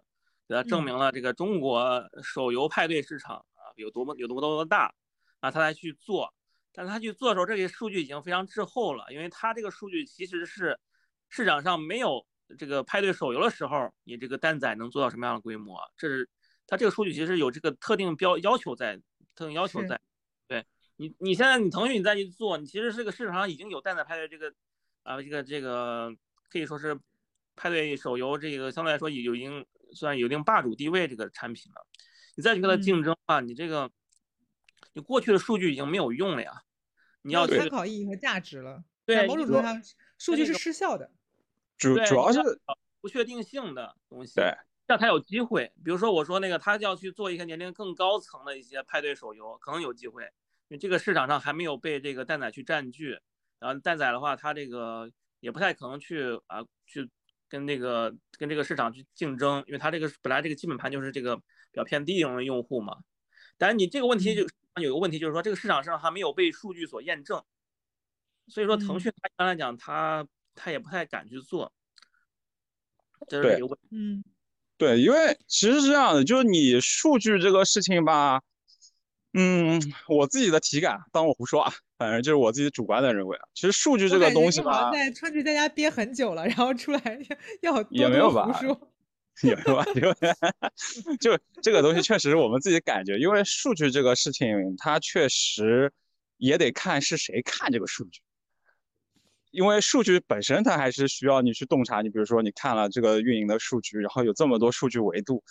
[0.49, 4.93] 给他证明了这个中国手游派对市场啊有多么有多么多么大
[5.39, 6.35] 啊，他才去做。
[6.75, 10.79] 但他去做的时候，这些数据已经非常滞后了，因为他这个数据其实是
[11.29, 12.27] 市场上没有
[12.59, 15.79] 这个派对手游的时候，你这个单载能做到什么样的规模？
[15.99, 16.27] 这是
[16.67, 18.97] 他这个数据其实有这个特定标要求在，
[19.35, 20.01] 特定要求在。
[20.49, 20.65] 对
[20.97, 24.51] 你，你现在你腾讯你再去做，你其实这个市场上已经有单载派对这个
[25.03, 26.11] 啊，这个这个
[26.49, 26.99] 可以说是
[27.55, 31.87] 派对手游这个相对来说有已经算有一定霸主地位这个产品了，
[32.35, 33.91] 你再去跟他竞争啊，你这个。
[34.95, 36.63] 你过去的数据已经没有用了呀，
[37.23, 38.85] 你要参考意义和价值了。
[39.05, 39.83] 对，某种程度上，
[40.19, 41.11] 数据是失效的。
[41.77, 42.41] 主主要是
[43.01, 44.35] 不确定性的东西。
[44.37, 44.55] 对，
[44.87, 45.73] 让他有机会。
[45.83, 53.19] 比如说，我说那个他要去做一些年龄更高层的一些派对手游，可能有机会，因为这个市场上还没有被这个蛋仔去占据。
[53.59, 57.09] 然后蛋仔的话，他这个也不太可能去啊去
[57.49, 62.99] 跟那个跟这个市场去竞争，因为他这个本来这个基本盘就是这个比较偏低龄的用户嘛。
[63.57, 64.47] 但是你这个问题就。
[64.81, 67.43] 有个问题就是说，这个市场上还没有被数据所验证，
[68.47, 71.73] 所以说腾讯它一般来讲，它它也不太敢去做。
[73.29, 73.89] 这是一个问题。
[73.93, 74.25] 嗯，
[74.79, 78.43] 对，因为其实是这样的，就是你数据这个事情吧，
[79.33, 83.45] 嗯，我自己的体感，当我胡说啊，反正就是我自己主观的认为啊。
[83.55, 87.01] 其实数据这个东西吧，在春节在家憋很久了，然后出来
[87.63, 88.61] 要也没有吧，
[89.43, 89.85] 有吧，
[91.19, 95.93] 就就这个东西确实是我们自己感觉，因为数据这个事情，它确实
[96.37, 98.21] 也得看是谁看这个数据，
[99.51, 102.03] 因为数据本身它还是需要你去洞察。
[102.03, 105.43] 你比如说你看了这个运营的数据，然后有这么多数据维度。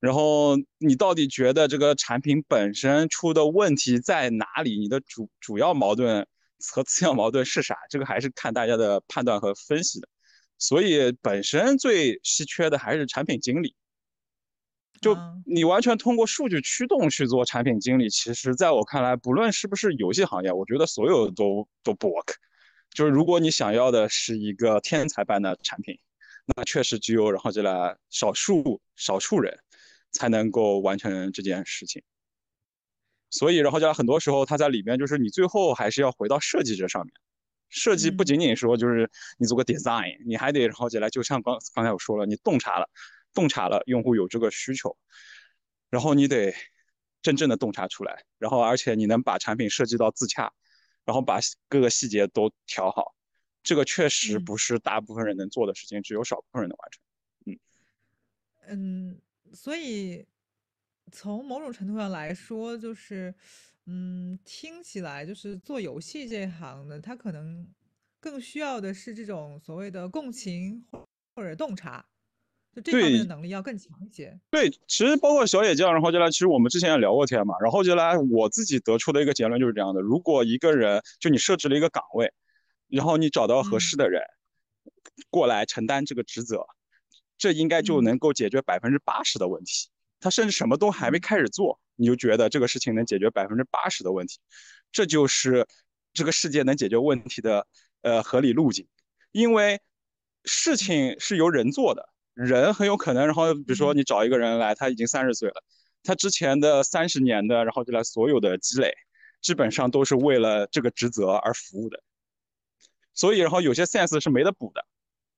[0.00, 4.78] 然后你到底觉得这个产品本身出的问题在哪里？
[4.78, 6.26] 你的主主要矛盾
[6.74, 7.76] 和次要矛盾是啥？
[7.90, 10.08] 这个还是看大家的判断和分析的。
[10.60, 13.74] 所以本身最稀缺的还是产品经理。
[15.00, 22.34] 就你完全通过数据驱动去做产品经理，其实在我看来，不论是不是游戏行业，我觉得所有都都不 work。
[22.94, 25.98] 就是如果你想要的是一个天才般的产品，
[26.54, 29.58] 那确实只有然后这来少数少数人。
[30.12, 32.02] 才能够完成这件事情，
[33.30, 37.14] 所以然后就很多时候他在里面就是你最后还是要回到设计这上面，
[37.70, 42.90] 设计不仅仅说就是你做个 design，你还得然后进来，就像刚刚才我说了，你洞察了，
[43.32, 44.96] 洞察了用户有这个需求，
[45.88, 46.54] 然后你得
[47.22, 50.52] 真正的洞察出来，然后而且你能把产品设计到自洽，
[51.04, 53.14] 然后把各个细节都调好，
[53.62, 57.02] 这个确实不是大部分人能做的事情，只有少部分人能完成。
[57.46, 57.58] 嗯
[58.68, 59.20] 嗯。
[59.52, 60.24] 所以，
[61.10, 63.34] 从某种程度上来说，就是，
[63.92, 67.66] 嗯，听起来就是做游戏这一行的，他可能
[68.20, 70.86] 更需要的是这种所谓的共情
[71.34, 72.06] 或者洞察，
[72.72, 74.38] 就这方面的能力要更强一些。
[74.48, 82.32] 对，其实包括小野酱，然后就来，其实我们之前也聊过天嘛，然后就来，我自己得出的一个结论就是这样的：如果一个人就你设置了一个岗位，
[82.86, 84.22] 然后你找到合适的人
[85.30, 86.64] 过来承担这个职责。
[87.36, 89.88] 这应该就能够解决百分之八十的问题。
[90.20, 94.38] 他甚至什么都还没开始做，你就觉得这个事情能解决百分之八十的问题，
[94.90, 95.66] 这就是
[96.14, 97.66] 这个世界能解决问题的
[98.00, 98.88] 呃合理路径。
[99.32, 99.80] 因为
[100.44, 105.62] 事情是由人做的，人很有可能，然后比如说你找一个人来，他已经三十岁了，
[106.02, 108.92] 他之前的三十年的，然后就来所有的积累，
[109.42, 112.02] 基本上都是为了这个职责而服务的。
[113.12, 114.86] 所以，然后有些 sense 是没得补的。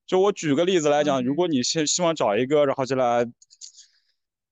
[0.06, 3.24] 就我举个例子来讲，如果你希希望找一个然后就来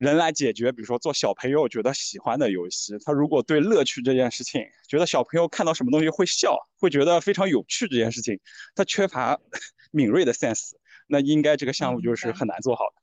[0.01, 8.41] 人来解决，比如说做小朋友觉得喜欢的游戏，他如果对乐趣这件事情，觉得小朋友看到什么东西会笑，会觉得非常有趣这件事情，
[8.75, 9.39] 他缺乏
[9.93, 10.71] 敏锐的 sense，
[11.07, 13.03] 那应该这个项目就是很难做好的。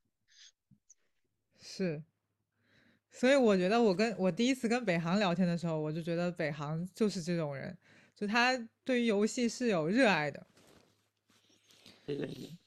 [1.61, 2.01] 是，
[3.11, 7.77] 所以我觉得我跟我第一次跟北航聊天的时候，我就觉得北航就是这种人，
[8.15, 10.47] 就他对于游戏是有热爱的。
[12.07, 12.57] 对对对，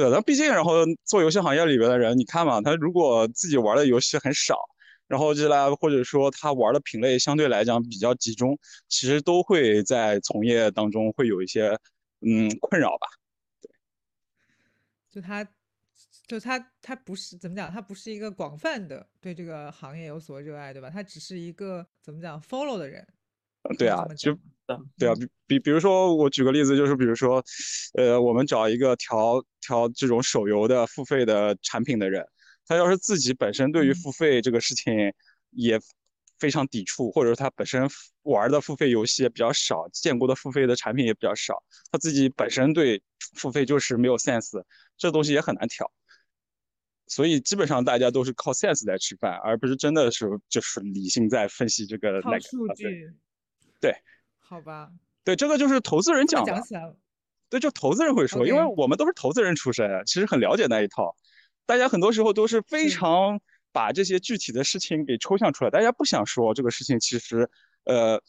[0.00, 4.56] 的，那毕竟，然后做游戏行业里边的人，你看嘛，他如果自己玩的游戏很少，
[5.08, 11.78] 然后就来，或者说他玩的品类相对来讲比较集中，其实都会在从业当中会有一些
[12.20, 13.06] 嗯困扰吧。
[13.60, 13.70] 对，
[15.10, 15.44] 就他，
[16.26, 20.88] 就他，他不是怎么讲，他不是一个广泛的对这个行业有所热爱，对吧？
[20.88, 23.06] 他只是一个怎么讲 follow 的人。
[23.78, 24.36] 对啊，就。
[24.96, 27.44] 对啊，比比比如说，我举个例子，就是比如说，
[27.94, 32.24] 呃，我们找一个调调这种手游的付费的产品的人，
[32.66, 35.12] 他要是自己本身对于付费这个事情
[35.50, 35.78] 也
[36.38, 37.86] 非常抵触，或者说他本身
[38.22, 43.02] 玩的付费游戏也比较少，见过的付费的产品也比较少，他自己本身对
[43.36, 44.64] 付费就是没有 sense，
[44.96, 45.90] 这东西也很难调。
[47.08, 53.12] 所以基本上大家都是靠 sense 在吃饭，而不是真的是就是理性在分析这个那个数据。
[53.80, 53.94] 对。
[54.52, 54.90] 好吧，
[55.24, 56.62] 对，这个就是投资人讲的。
[57.48, 61.16] 对，就投资人会说，因为我们都是投资人出身，其实很了解那一套。
[61.64, 63.40] 大家很多时候都是非常
[63.72, 67.48] 把这些具体的事情给抽象出来，大家不想说这个事情其实，
[67.84, 68.22] 呃，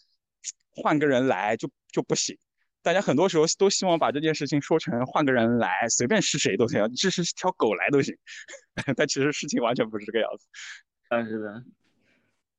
[0.71, 2.37] 换个人来就就不行。
[2.81, 8.15] 大家很多时候都希望把这件事情说成换个人来，随便是谁都行，即使是条狗来都行。
[8.95, 10.47] 但其实事情完全不是这个样子。
[11.09, 11.61] 但是的。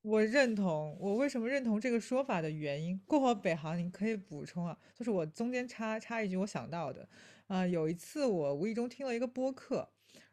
[0.05, 4.79] 我认同，我为什么认同这个说法的原因，过会北航您可以补充啊。
[4.95, 7.09] 就是我中间插插一句，我想到的，
[7.47, 9.89] 啊，有一次我无意中听了一个播客，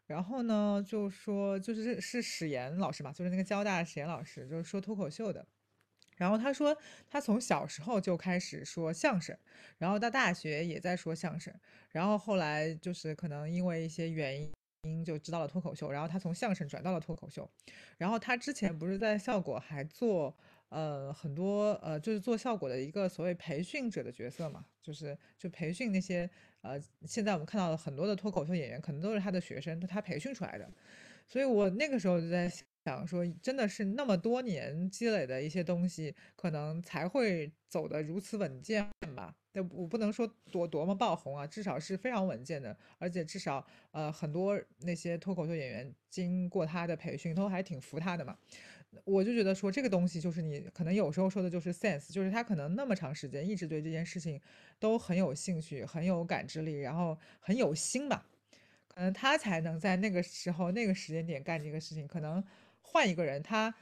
[0.07, 5.47] 然后呢，就说就是是史岩老师嘛，就是那个交大史岩老师，就是说脱口秀的，
[6.17, 6.77] 然后他说
[7.10, 9.38] 他从小时候就开始说相声，
[9.77, 11.53] 然后到大学也在说相声，
[11.91, 14.51] 然后后来就是可能因为一些原因。
[14.84, 17.48] 因就知道了脱口秀，然后他从相声转到了脱口秀，
[17.98, 20.36] 然后他之前不是在效果还做
[20.70, 26.28] 呃很多呃就是做效果的一个所谓培训者的角色嘛，就是就培训那些
[26.62, 30.67] 呃现在我们看到的很多的脱口秀演员可能都是他的学生，他培训出来的，
[31.28, 32.52] 所以我那个时候就在
[32.84, 39.36] 想说，真的是那么多年积累的一些东西，可能才会走得如此稳健吧。
[39.51, 48.37] 但我不能说多多么爆红啊，至少是非常稳健的，而且至少呃很多那些脱口秀演员经过他的培训，都还挺服他的嘛。
[49.05, 54.39] 我就觉得说这个东西就是你可能有时候说的就是 sense，就是他可能那么长时间一直对这件事情
[54.79, 58.25] 都很有兴趣，很有感知力，然后很有心吧，
[58.89, 62.05] 可能他才能在那个时候那个时间点干这个事情。
[62.05, 62.43] 可能
[62.81, 63.73] 换一个人，他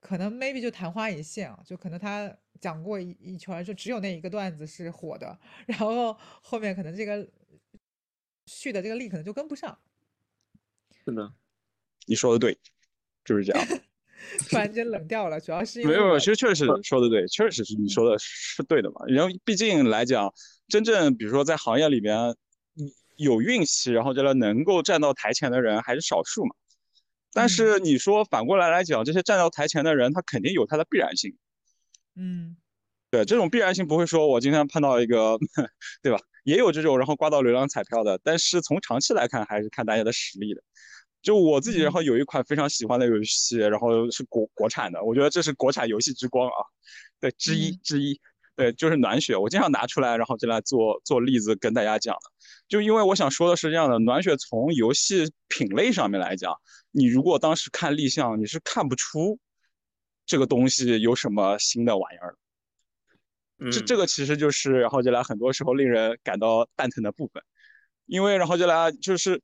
[0.00, 7.26] 可能 maybe 就昙花一现啊，就可能他讲过一一圈，就只有那一个段子是火的， 然后后面可能这个
[8.46, 9.78] 续的这个力可能就跟不上。
[11.04, 11.32] 是的，
[12.06, 12.58] 你说的对，
[13.24, 13.66] 就是这样。
[14.48, 19.02] 突然间冷掉了，主要是因为没有，其实确实说的对，确实是你说的是对的嘛。
[19.06, 20.32] 然后毕竟来讲，
[20.68, 22.34] 真正比如说在行业里边
[23.16, 26.54] 有运气，然后觉得能够站到台前的人还是少数嘛。
[27.32, 31.36] 但是你说反过来来讲，这些站到台前的人，他肯定有他的必然性。
[32.16, 32.56] 嗯，
[33.10, 35.38] 对，这种必然性不会说我今天碰到一个，
[36.02, 36.18] 对吧？
[36.44, 40.62] 也有这种然后刮到流量彩票的，但是从长期来看，还是看大家的实力的。
[41.22, 46.62] 就我自己，然后有一款非常喜欢的游戏，然后是国国产的，我觉得这是国产游戏之光啊，
[47.18, 48.20] 对，之一之一，
[48.54, 52.20] 对，就是暖雪，我经常拿出来，然后就来做做例子跟大家讲的。
[52.68, 56.54] 就因为我想说的是这样的，暖雪从游戏品类上面来讲，
[56.92, 59.38] 你如果当时看立项，你是看不出
[60.26, 62.36] 这个东西有什么新的玩意儿。
[63.70, 67.42] 这这个其实就是然后就来很多时候令人感到蛋疼的部分，
[68.04, 69.40] 因为然后就来就是。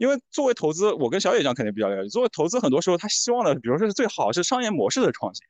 [0.00, 2.08] 因为作为投资，我跟小野讲肯定比较了解。
[2.08, 5.44] 作为投资，很多时候他希望的，比如说是最好是商业模式的创新，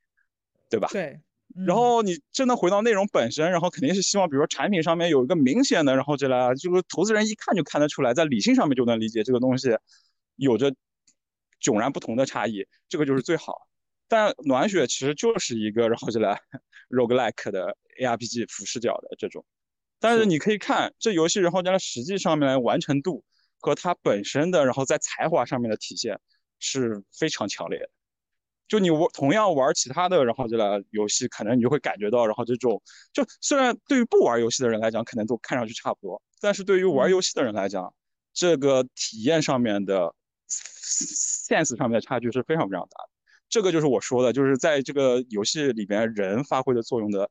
[0.71, 0.89] 对吧？
[0.91, 1.21] 对。
[1.67, 9.69] 然后你真的回到内容本身，然后肯定是希望，比如说产品上面有一个明显的，然后就来就是投资人一看就看得出来，在理性上面就能理解这个东西
[10.37, 10.75] 有着
[11.61, 13.68] 迥然不同的差异，这个就是最好。
[14.09, 16.41] 但暖雪其实就是一个然后就来
[16.91, 19.45] roguelike 的 ARPG 俯视角的这种，
[20.01, 23.25] 但是你可以看这游戏，然后将来实际上面完成度。
[23.61, 26.21] 和它本身的，然后在才华上面的体现
[26.61, 27.91] 是非常强烈的。
[28.69, 32.81] 就你玩同样玩其他的，然后这来游戏，可能你就会感觉到，然后这种
[33.13, 37.93] 就虽然对于不玩游戏的人来讲，可能都看上去差不多，但是对于玩游戏的人来讲，
[38.33, 40.15] 这个体验上面的
[40.49, 43.11] sense 上面的差距是非常非常大的。
[43.49, 47.31] 这个就是我说的，就是在这个游戏里边人发挥的作用的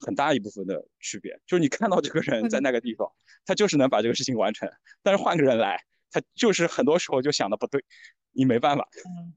[0.00, 3.10] 很大一部分的区别，就是你看到这个人在那个地方。
[3.46, 4.66] 他就是能把这个事情完成，
[5.02, 5.78] 但是换个人来，
[6.10, 7.84] 他就是很多时候就想的不对，
[8.32, 8.88] 你没办法。
[9.04, 9.34] 嗯，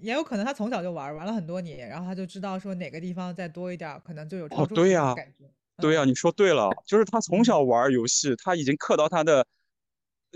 [0.00, 5.12] 也有可能他从小就玩，玩了很多年，然后他就知道说哪个地方再多一点，可能就有哦，对呀，
[5.78, 9.44] 对呀，你说对了， 就是他从小玩游戏，他已经刻到他的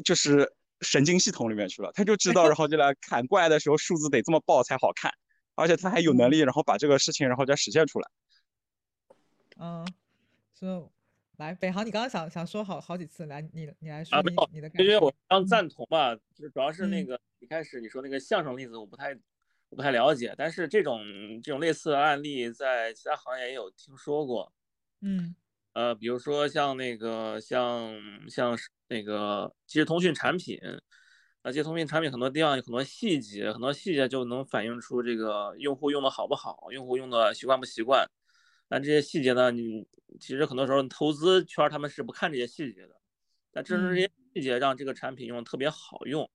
[0.04, 5.12] 就是神经系统里面去了，他就知道，然后就来砍怪的时候数字得这么爆才好看，
[5.54, 8.08] 而且他还有能力，然后把这个事情然后再实现出来。
[9.58, 9.86] 嗯，
[10.52, 10.90] 所以。
[11.38, 14.84] 来，北航，你刚刚想想说好好几次，来，你你来说你你的感觉。
[14.84, 19.12] 因为我刚赞同吧，就是主要是那个一开始你说那个相声例子，我不太
[19.70, 21.00] 我不太了解，但是这种
[21.42, 24.52] 这种类似的案例在其他行业也有听说过。
[25.00, 25.34] 嗯，
[25.72, 27.92] 呃，比如说像那个像
[28.28, 28.56] 像
[28.88, 30.60] 那个即时通讯产品，
[31.42, 38.08] 啊，即时通讯产品很多地方有很多细节，很多细节就能反映出这个用户用的好不好，用户用的习惯不习惯。
[38.68, 39.86] 但这些细节呢，你
[40.20, 42.94] 其实很多时候投资圈他们是不看这些细节的，
[43.52, 46.30] 但正是这些细节让这个产品用的特别好用，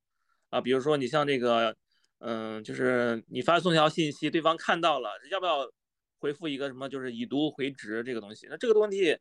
[0.50, 1.76] 啊，比如说你像这个，
[2.20, 5.72] 嗯，就是你发送一条信息，对方看到了，要不要
[6.20, 8.46] 回复一个什么，就是已读回执这个东西？
[8.50, 9.18] 那这个问题，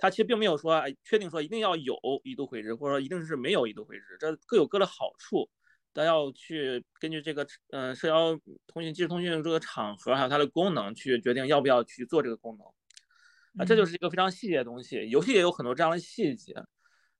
[0.00, 5.48] 它其实并没有说确定说一定要有已读回执，或者说一定是没有已读回执，这各有各的好处。
[5.92, 12.66] 但要去根据这个，嗯，社交通讯、即时通讯这个场合，还有它的功能，去决定要不要去做这个功能。
[13.58, 15.08] 啊，这就是一个非常细节的东西。
[15.10, 16.54] 游戏也有很多这样的细节。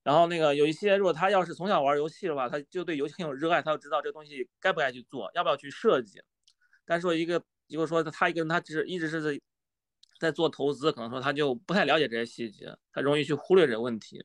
[0.05, 6.23] 然后那个有一些，如果他要是从小玩游戏的话，他就对游戏很有热爱，他就知道这个东西该不该去做，要不要去设计。
[6.87, 9.41] 但是说一个，如果说他一个人，他只是一直是
[10.21, 14.25] 在在做投资，可能说他就不太了解这些细节，他容易去忽略这个问题，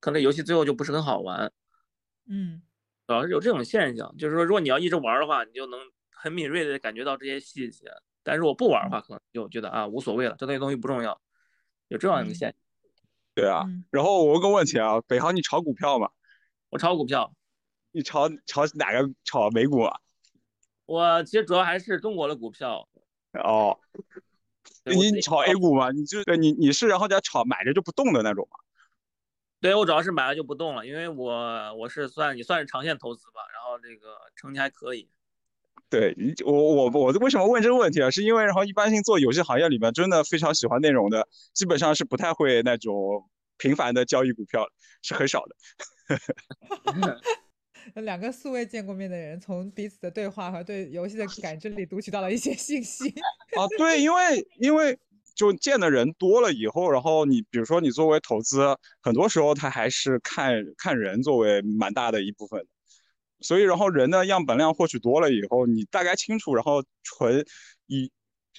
[0.00, 1.52] 可能游戏最后就不是很好玩。
[2.26, 2.62] 嗯。
[3.04, 5.78] 主要是有这种现象，就是说，如果你要一直玩的话，你就能
[6.12, 7.88] 很敏锐的感觉到这些细节；
[8.22, 11.20] 但是我不玩的话，可能就觉得啊无所谓了，这些东西不重要。
[11.88, 12.54] 有这样一个现象。
[13.34, 16.08] 对啊，然后我问个问题啊，北航，你炒股票吗？
[16.70, 17.34] 我炒股票。
[17.90, 19.12] 你炒炒哪个？
[19.24, 20.00] 炒美股啊？
[20.86, 22.88] 我其实主要还是中国的股票。
[23.32, 23.78] 哦。
[24.84, 25.90] 你你炒 A 股吗？
[25.90, 28.58] 你就对你你是然后在炒买着就不动的那种吗？
[29.60, 35.08] 对我主要是买了就不动了，因为我我是算也算是长线投资吧，然后这个成绩还可以。
[35.88, 38.10] 对我我我为什么问这个问题啊？
[38.10, 44.66] 是因为然后一般性做游戏行业里面真的非常喜欢内容的，基本上是不太会那种频繁的交易股票，
[45.02, 45.56] 是很少的。
[48.02, 53.14] 两个素未见过面的人，从彼此的对话和对游戏的感知里读取到了一些信息。
[53.58, 54.98] 啊，对，因为因为
[55.34, 62.66] 就见的人多了以后，然后你比如说你作为投资，很多时候他还是看看人作为蛮大的一部分。
[63.40, 67.44] 所以然后人的样本量获取多了以后，你大概清楚，然后纯
[67.86, 68.10] 以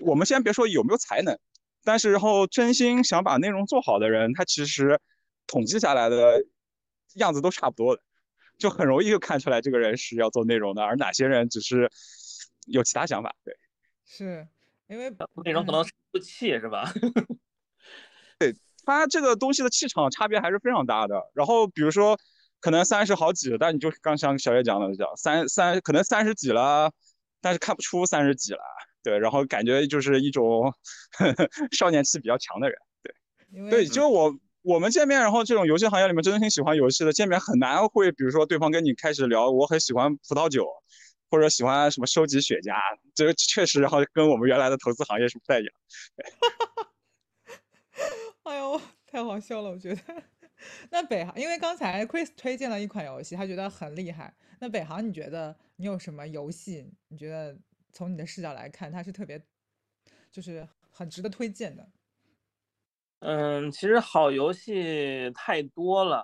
[0.01, 1.39] 我们先别说有没有才能，
[1.85, 4.99] 但是然后真心想把内容做好的人，他其实
[5.47, 6.43] 统计下来的
[7.15, 8.01] 样子都差不多的。
[8.57, 11.89] 就很容易就看出来这个人是要做内容的，而哪些人只是
[12.67, 13.35] 有其他想法。
[13.43, 13.55] 对，
[14.05, 14.47] 是
[14.87, 15.09] 因为
[15.43, 16.91] 那种可能不气是吧？
[18.39, 18.55] 对
[18.85, 21.21] 他这个东西的气场差别还是非常大的。
[21.33, 22.17] 然后比如说
[22.59, 26.91] 可能三十好几，但你就刚像小叶讲的讲三三可能三十几了，
[27.41, 28.59] 但是看不出三十几了。
[29.01, 30.73] 对，然后感觉就是一种
[31.71, 32.77] 少年气比较强的人。
[33.01, 34.35] 对，对，就我。
[34.65, 40.65] 我们见面，然后这种游戏行业里面真心喜欢游戏的见面很难会，比如说对方跟你开始聊，我很喜欢葡萄酒，
[41.33, 42.75] 或者喜欢什么收集雪茄，
[43.15, 45.73] 这个确实，然后跟我们原来的投资行业是不太一样。
[48.43, 50.01] 哎呦， 太好笑了，我觉得。
[50.91, 54.31] 那北航，因为刚才 Chris 推荐了一款游戏，他觉得很厉害。
[54.59, 56.87] 那北航，你觉得你有什么游戏？
[57.07, 57.57] 你觉得
[57.91, 59.41] 从你的视角来看，它是特别，
[60.31, 61.89] 就是很值得推荐的？
[63.21, 66.23] 嗯，其实好游戏太多了。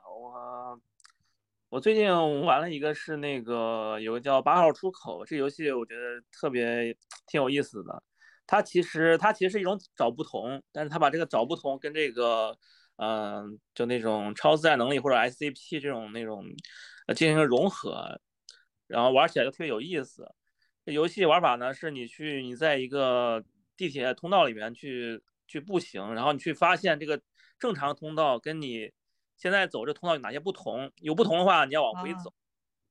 [1.69, 2.11] 我最近
[2.41, 6.91] 玩了一个，是那个有个叫《八号出口》这游戏，我觉得特别
[7.27, 8.03] 挺有意思的。
[8.47, 12.57] 它其实它其实是一种找不同，但是它把这个找不同跟这个
[12.95, 16.43] 嗯，就那种超自然能力或者 SCP 这种那种
[17.15, 18.19] 进行融合，
[18.87, 20.27] 然后玩起来就特别有意思。
[20.83, 23.43] 这游戏玩法呢，是你去你在一个
[23.77, 25.21] 地铁通道里面去。
[25.51, 27.19] 去步行，然后你去发现这个
[27.57, 28.91] 正常通道跟你
[29.39, 30.91] 现在走这通道有哪些不同？
[30.97, 32.29] 有不同的话，你要往回走；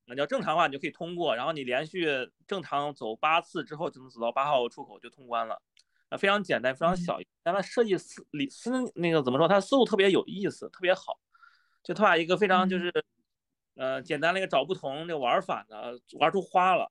[0.06, 1.36] 那要正常的话，你就可以通过。
[1.36, 5.60] 然后你连续正常走八次之后，就能走到八号出口就通关了。
[6.08, 9.46] 啊，非常简单，非常小，但它设计思理思那个怎么说？
[9.46, 11.20] 它思路特别有意思，特别好。
[11.82, 12.90] 就它把一个非常就是
[13.74, 16.90] 呃简单的一个找不同这个玩法呢，玩出花了。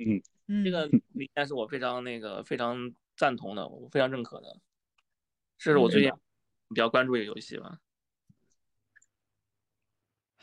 [0.00, 4.58] 嗯，这个理念是我非常那个非常赞同的，我非常认可的。
[5.56, 6.10] 这是我最近
[6.70, 7.78] 比较关注一个游戏吧。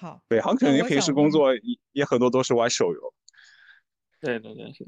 [0.01, 3.13] 好，北航肯定平时工作也也很多都是玩手游。
[4.19, 4.83] 对对对，是。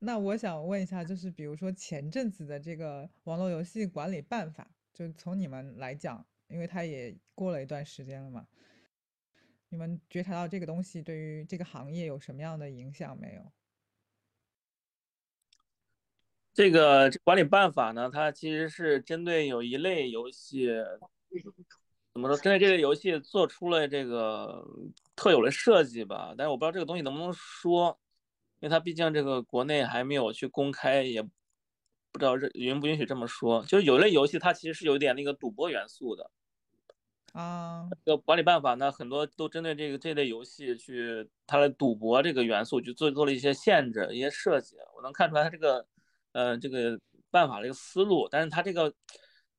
[0.00, 8.48] 那我想问一下，就是比如说前阵子的这个网络游戏管理办法，就从你们来讲，因为它也过了一段时间了嘛，
[9.68, 13.52] 你们觉察到这个东西对于这个行业有什么样的影响没有？
[16.52, 20.68] 这个管理办法呢，它其实是针对有一类游戏，
[22.18, 22.36] 怎么说？
[22.36, 24.66] 针对这类游戏做出了这个
[25.14, 26.34] 特有的设计吧。
[26.36, 27.96] 但是我不知道这个东西能不能说，
[28.58, 33.64] 因为它毕竟这个国内还没有去公开，也不知道允不允许这么说。
[33.66, 36.30] 就是有一类游戏，它其实是有点那个赌博元素的
[37.32, 37.88] 啊。
[38.04, 44.76] 这个管理办法呢，很多都针对这个这类游戏去它的赌博这个元素去做做了一些限制、一些设计。
[44.96, 45.86] 我能看出来它这个。
[46.32, 47.00] 呃，这个
[47.30, 48.92] 办法这个思路，但是它这个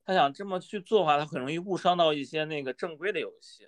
[0.09, 3.67] 他想这么去做的话，他很容易误伤到一些那个正规的游戏，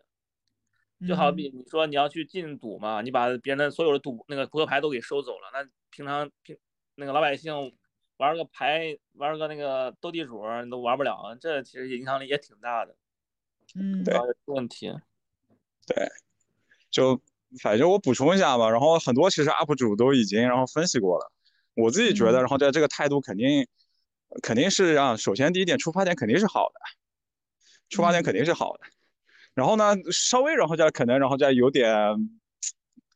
[1.07, 6.57] 就好比你说你要去禁赌嘛，你把别人的所有的赌那个扑克牌都给收走了，那平常平
[6.95, 7.53] 那个老百姓
[8.17, 12.95] 玩个牌，玩个那个斗地主你都玩不了，这其实影响力也挺大的。
[13.75, 14.91] 嗯，对，问题。
[15.85, 16.09] 对，
[16.89, 17.21] 就
[17.61, 21.31] 反正我补充一下吧，然后很多其实 UP 主都已经然后分析过了。
[21.75, 23.67] 我自己觉得，然后在这个态度肯定
[24.41, 26.79] 肯定是让首先第一点出发点肯定是好的，
[27.89, 28.81] 出发点肯定是好的。
[29.53, 31.93] 然后呢，稍微然后再可能然后再有点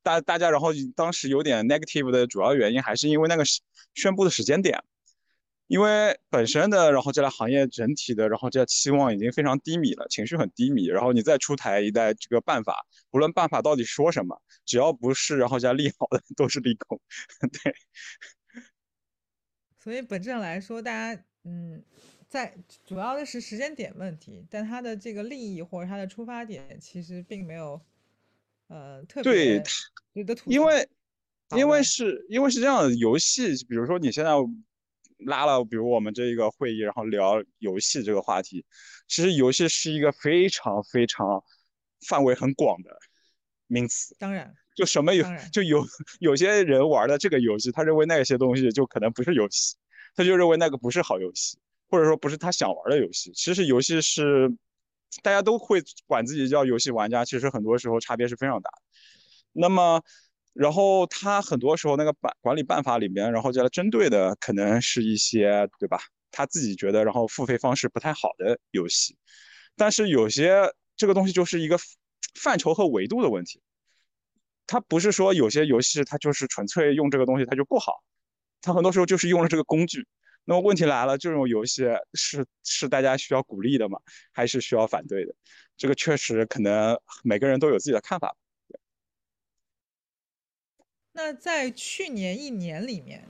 [0.03, 3.43] 大大家然后当时有点 negative 的主要原因还是因为那个
[3.93, 4.84] 宣布的时间点，
[5.68, 10.86] 因为本身的然后这类行业整体的然后这期望已经非常低迷了，情绪很低迷。
[10.88, 16.99] 然后你再出台一代这个办法，无论办法到底说什么，只要不是然后加利好的都是利空，
[17.63, 17.74] 对。
[19.86, 21.80] 所以本质上来说，大家嗯，
[22.28, 22.58] 在
[22.88, 27.80] 主要的是时间点问题，但它的这个利益或者它的出发点其实并没有
[28.66, 30.90] 呃特别对的，因为
[31.56, 34.32] 因为是因为是这样的，游戏比如说你现在
[35.20, 38.66] 拉了，比如我们这一个会议，然后聊游戏这个话题，
[39.08, 41.44] 其实游戏是一个非常非常
[42.08, 42.90] 范围很广的
[43.68, 45.86] 名词，当然就什么有就有
[46.19, 49.76] 有些人玩的这个游戏，他认为那些东西就可能不是游戏，
[50.15, 51.57] 他就认为那个不是好游戏，
[51.89, 53.32] 或者说不是他想玩的游戏。
[53.34, 54.53] 其实游戏是
[55.23, 58.82] 大家都会管自己叫游戏玩家，其实很多时候差别是非常大的。
[59.53, 60.03] 那么，
[60.53, 65.99] 然后他很多时候那个办管理办法里面，然后就来针对的可能是一些对吧？
[66.32, 69.15] 他自己觉得然后付费方式不太好的游戏，
[69.78, 71.78] 但是有些这个东西就是一个
[72.38, 73.61] 范畴和维度的问题。
[74.68, 78.03] 它不是说有些游戏它就是纯粹用这个东西它就不好，
[78.61, 80.07] 它很多时候就是用了这个工具。
[80.47, 83.99] 那么问题来了，这种游戏是是大家需要鼓励的吗？
[84.32, 85.34] 还是需要反对的？
[85.76, 88.36] 这个确实可能每个人都有自己的看法。
[91.13, 93.28] 那在去年一年里面，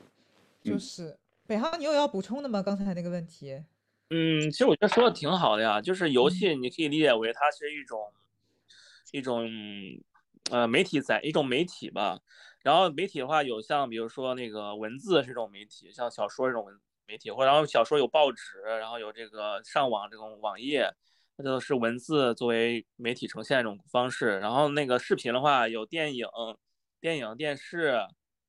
[0.61, 1.17] 就是
[1.47, 2.61] 北航，你有要补充的吗？
[2.61, 3.63] 刚才那个问题。
[4.09, 8.13] 嗯，其实我觉得说的挺好的呀，就是游戏你可以理解为它是一种
[9.11, 9.49] 一种。
[10.51, 12.19] 呃，媒体在一种媒体吧，
[12.61, 20.87] 然后媒体的话有像比如说那个文字是种媒体，像小说这种文媒体，或然后小说有报纸，然后有这个上网这种网页，
[21.37, 24.37] 那都是文字作为媒体呈现一种方式。
[24.39, 26.27] 然后那个视频的话有电影、
[27.01, 27.99] 电影、电视，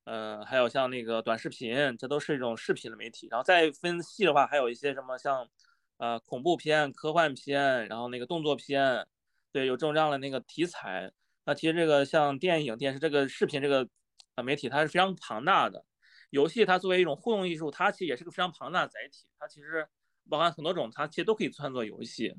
[0.04, 3.26] 嗯，还有像那个短视频，这都是一种视频的媒体。
[3.30, 5.48] 然后再分析的话，还有一些什么像
[5.96, 9.06] 呃恐怖片、科幻片，然后那个动作片，
[9.50, 11.10] 对，有这种这样的那个题材。
[11.46, 13.88] 那其实这个像电影、电视这个视频这个
[14.34, 15.84] 呃媒体，它是非常庞大的。
[16.30, 19.28] 游戏它作为一种互动艺术，它其实也是个非常庞大的载体。
[19.38, 19.86] 它其实
[20.28, 22.34] 包含很多种，它其实都可以算作游戏。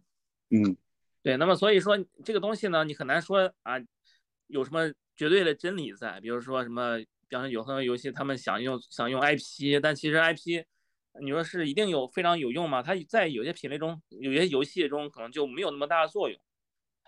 [0.50, 0.76] 嗯，
[1.24, 1.38] 对。
[1.38, 3.76] 那么所以说这个东西呢，你很难说啊
[4.48, 6.20] 有什么绝对的真理在。
[6.20, 7.00] 比如说什么，
[7.30, 10.66] 比方说有很多游戏他们想用想用 IP，但其实 IP
[11.22, 12.84] 你说是一定有非常有用吗？
[12.84, 16.38] 它在有些品类中，有些游戏中可能就没有那么大的作用。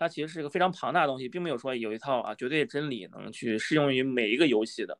[0.00, 4.98] 它其实是一个非常庞大的东西，并没有说有一套啊绝对真理能去适用于每一个游戏的。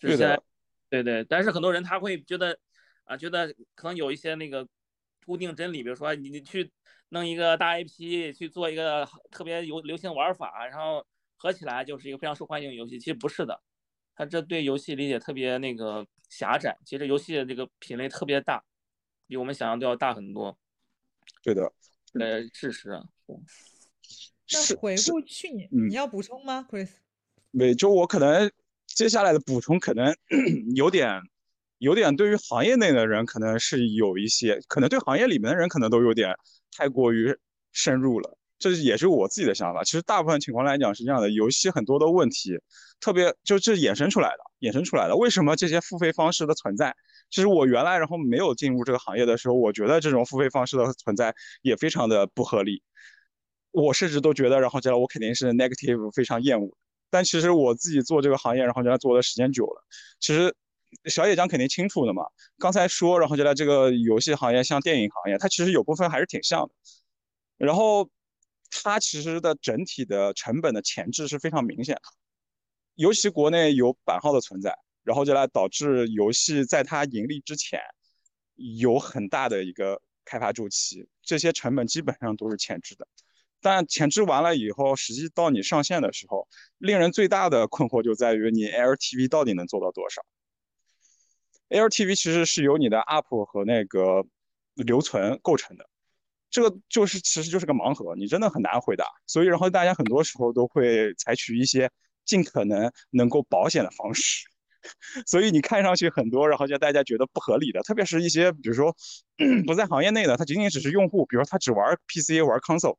[0.00, 0.42] 对的，
[0.90, 1.22] 对对。
[1.22, 2.58] 但是很多人他会觉得
[3.04, 4.66] 啊，觉得可能有一些那个
[5.24, 6.68] 固定真理，比如说你你去
[7.10, 11.06] 弄一个大 IP 去做一个特别有流行玩法，然后
[11.36, 12.98] 合起来就是一个非常受欢迎的游戏。
[12.98, 13.62] 其实不是的，
[14.16, 16.76] 它这对游戏理解特别那个狭窄。
[16.84, 18.64] 其实游戏的这个品类特别大，
[19.28, 20.58] 比我们想象都要大很多。
[21.40, 21.72] 对的，
[22.18, 23.04] 呃，事实啊。
[24.52, 26.88] 那回顾去年，你要补充吗，Chris？
[27.50, 28.50] 没，就我可能
[28.86, 30.14] 接下来的补充可能
[30.74, 31.20] 有点，
[31.78, 36.34] 有点对于行业内的人可能是有一些，可能对行业里面的人可能都有点
[36.76, 37.36] 太过于
[37.72, 38.36] 深入了。
[38.58, 39.84] 这也是我自己的想法。
[39.84, 42.58] 其实大部分情况来讲是这样的，游戏很多的问题，
[42.98, 45.16] 特别就这衍生出来的，衍生出来的。
[45.16, 46.92] 为什么这些付费方式的存在？
[47.30, 51.32] 其实我原来然后没有进入这个行业的时候，我觉得这种付费方式的存在
[51.62, 52.82] 也非常的不合理。
[53.70, 56.76] 我甚至都觉得，然后将来我肯定是 negative 非常厌恶。
[57.10, 59.84] 但其实我自己做这个行业，然后将来做的时间久了，
[60.20, 60.54] 其实
[61.04, 62.22] 小野将肯定清楚的嘛。
[62.58, 66.74] 刚才说，然后将来这个游戏行业像电影行业，它其实有部分还是挺像的。
[67.56, 68.10] 然后
[68.70, 72.02] 它其实的整体的成本的前置是非常明显的，
[72.94, 77.80] 尤其国内有版号的存在，然后就来导致游戏在它盈利之前
[78.56, 83.06] 有很大的一个开发周期，这些成本基本上都是前置的。
[83.60, 86.46] 但前置完了以后，实际到你上线的时候，
[86.78, 90.22] 令人最大的困惑就在于你 LTV 到底能做到多少
[91.68, 94.24] ？LTV 其实是由你的 UP 和那个
[94.74, 95.88] 留存构成的，
[96.50, 99.04] 这个就是其实就是个盲盒，你真的很难回答。
[99.26, 101.90] 所以然后大家很多时候都会采取一些
[102.24, 104.46] 尽可能能够保险的方式。
[105.26, 108.96] 所以你看上去很多，然后就大家觉得不合理的，特别是一些比如说
[109.66, 112.96] 不在行业内的，他仅仅只是用户，比如说他只玩 PC 玩 console。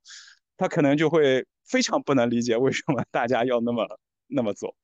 [0.59, 4.75] 他可能就会非常不能理解为什么大家要那么那么做。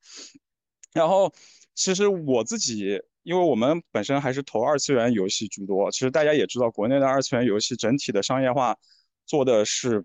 [0.94, 1.34] 然后，
[1.74, 8.78] 其实我自己，因为我们本身还是投二次元游戏居多，其实大家也知道，国内的二次元游戏整体的商业化
[9.26, 10.02] 做的是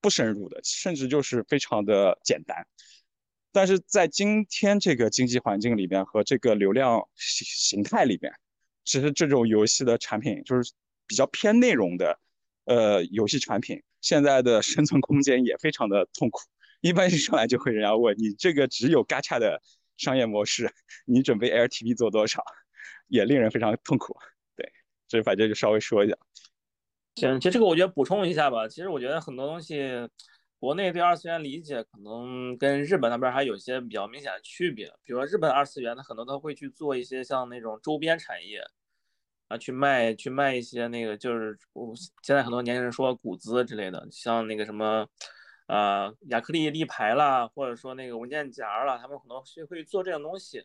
[0.00, 2.64] 不深入的，甚至就是非常的简单。
[3.50, 8.32] 但是在今天这个经济环境里边和这个流量形形态里边，
[8.84, 10.72] 其实这种游戏的产品就是
[11.08, 12.20] 比较偏内容的，
[12.66, 13.82] 呃，游戏产品。
[14.02, 16.40] 现在的生存空间也非常的痛苦，
[16.82, 19.62] 一般一上来就会人家问你这个只有 Gacha 的
[19.96, 20.70] 商业模式，
[21.06, 22.44] 你准备 LTV 做多少，
[23.08, 24.14] 也令人非常痛苦。
[24.56, 24.70] 对，
[25.08, 26.16] 这反正就稍微说一下。
[27.14, 28.66] 行，其实这个我觉得补充一下吧。
[28.66, 30.08] 其实我觉得很多东西，
[30.58, 34.86] 国内对二次元理解可能跟日本那边还有一些比较明显的区别。
[35.04, 38.62] 比如说日本二次元，它很多都会去做一些像那种周边产业。
[39.52, 45.06] 啊，去卖去卖一些那个，就是我现在很多年轻人说谷子之类的，像那个什么，
[45.66, 50.64] 呃亚克力立牌啦，或者说那个文件夹啦，他们可能会会做这种东西。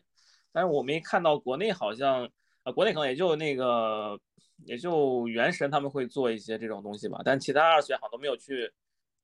[0.52, 2.26] 但是我没看到国内好像，
[2.62, 4.18] 啊，国内可能也就那个，
[4.64, 7.20] 也就原神他们会做一些这种东西吧。
[7.22, 8.72] 但其他二次元好像都没有去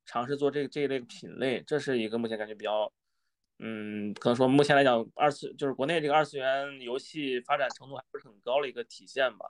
[0.04, 2.92] 尝试做这这一类品类，这是一个目前感觉比较，
[3.58, 9.46] 嗯，可能说目前来讲，二次就是国内这个二次元游戏发展程度还不是很高的一个体现吧。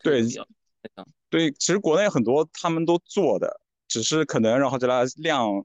[0.00, 0.22] 对，
[1.30, 5.64] 对，其实国内很多他们都做的，只是可能然后这量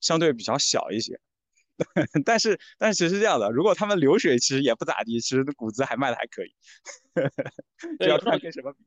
[0.00, 1.18] 相对比较小一些。
[2.24, 6.54] 但是，但是其实是这样的，如果他们流水其实也不咋地，其实谷子还卖的还可以。
[7.98, 8.84] 这，要看跟什么比。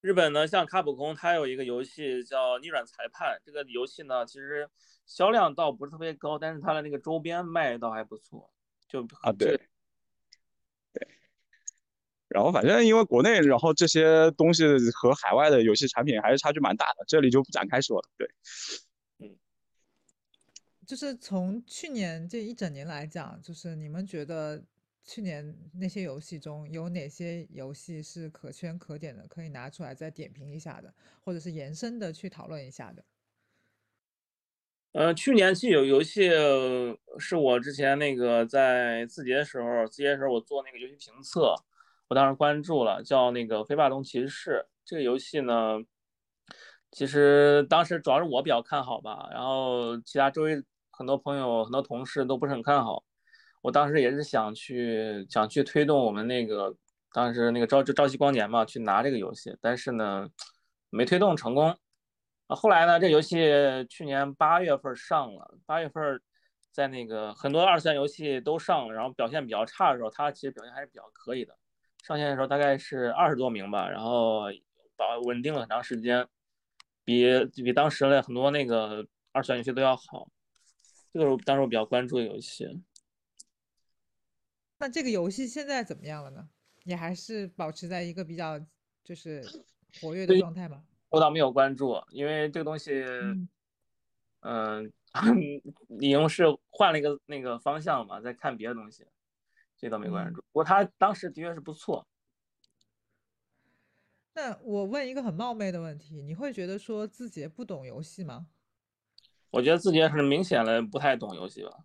[0.00, 4.68] 日本呢，像卡普空，它有一个游戏叫《逆转裁判》，这个游戏呢，其实
[5.06, 8.50] 销量倒不是特别高，但是它的那个周边卖倒还不错。
[8.88, 9.56] 就啊，对，
[10.92, 11.08] 对。
[12.28, 18.08] 然后反正因为国内，然后这些东西和海外的游戏产品还是差距蛮大的，这里就不展开说了。
[18.16, 18.28] 对。
[19.18, 19.36] 嗯
[20.86, 24.64] 就是从去年这一整年来讲，就是你们觉得
[25.08, 30.92] 去年那些游戏中有哪些游戏是可圈可点的，可以拿出来再点评一下的，
[31.22, 33.02] 或者是延伸的去讨论一下的？
[34.92, 36.28] 呃，去年其实有游戏
[37.18, 41.54] 是我之前那个在字节的时候，字节的时候我做那个游戏评测，
[42.08, 45.78] 我当时关注了，叫那个《飞霸东骑士》这个游戏呢，
[46.90, 50.62] 其实当时主要是我比较看好吧，然后其他周围。
[50.90, 53.04] 很多朋友、很多同事都不是很看好，
[53.60, 56.74] 我当时也是想去想去推动我们那个
[57.12, 60.28] 当时那个朝朝夕光年嘛，去拿这个游戏，但是呢，
[60.90, 61.76] 没推动成功。
[62.46, 63.36] 啊，后来呢，这游戏
[63.90, 66.20] 去年八月份上了，八月份
[66.72, 71.54] 在那个很多二次元游戏都上了，然后表现比较差的时候，它其实表现还是比较可以的。
[72.04, 74.44] 上线的时候大概是二十多名吧，然后
[74.96, 76.26] 保稳定了很长时间，
[77.04, 80.28] 比比当时的很多那个二次元游戏都要好。
[81.12, 82.66] 这个是我当时我比较关注的游戏。
[84.78, 86.48] 那这个游戏现在怎么样了呢？
[86.84, 88.58] 你还是保持在一个比较
[89.04, 89.44] 就是
[90.00, 90.84] 活跃的状态吗？
[91.10, 93.02] 我倒没有关注，因为这个东西，
[94.40, 94.92] 嗯，
[96.00, 99.06] 已经是换了一个那个方向嘛，在看别的东西，
[99.76, 100.40] 这倒没关注。
[100.52, 102.06] 不过他当时的确是不错。
[104.34, 108.46] 那我问一个很冒昧的问题，你会觉得说字节不懂游戏吗？
[109.50, 111.84] 我觉得自己是明显的不太懂游戏吧。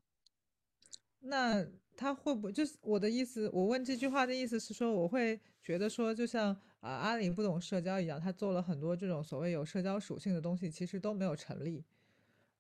[1.22, 1.66] 那
[1.96, 3.50] 他会不会就是我的意思？
[3.54, 11.84] 我问这句话的意思是说，我会觉得说，就像啊阿里不懂社交一样，他做了很多这种所谓有社交属性的东西，其实都没有成立。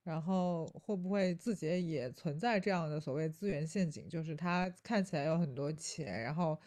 [0.03, 4.07] 然后会不会字节也存在这样的所谓资源陷阱？
[4.09, 6.59] 就是他看起来有很多钱，然后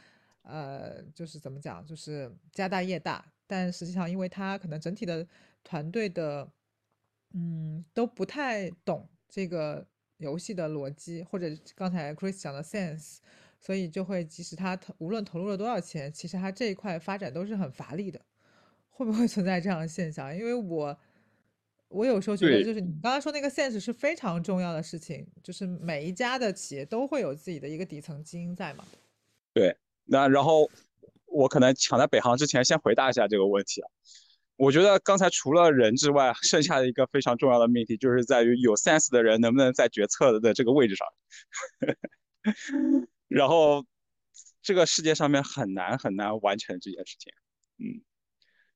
[0.42, 5.26] 呃，就是怎么讲，就是家大业大，但实际上因为他可能整体的
[5.62, 6.48] 团队的。
[7.38, 9.86] 嗯，都不太懂这个
[10.18, 13.18] 游戏的逻辑，或者刚才 Chris 讲的 sense，
[13.60, 18.20] 所以就会即使他投无论投入了多少钱，其实他这一块发展都是很乏力的。
[18.90, 20.34] 会不会存在这样的现象？
[20.34, 20.98] 因为我
[21.88, 28.86] 我有时候觉得，就是你刚刚说那个 sense 是非常重要的事情，就是每一家的企业都会有自己的一个底层基因在嘛。
[29.52, 30.70] 对，那然后
[31.26, 33.90] 我可能抢在北航之前先回答一下这个问题啊。
[34.56, 41.06] 我觉得刚才除了人之外，剩下的一个非常重要的命题，就是在于有 sense 的人能不能在决策的这个位置上。
[43.28, 43.84] 然后，
[44.62, 47.32] 这个世界上面很难很难完成这件事情。
[47.78, 48.00] 嗯，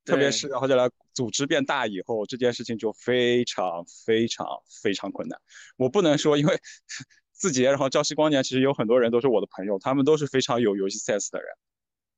[0.04, 4.46] 特别是然后再来组织变大以后，这件事情就非常非常
[4.82, 5.40] 非常困难。
[5.76, 6.58] 我不能说，因为
[7.32, 11.48] 字节然后朝夕光年其实有很多人都是我的朋友，他们都是非常有游戏 sense 的人。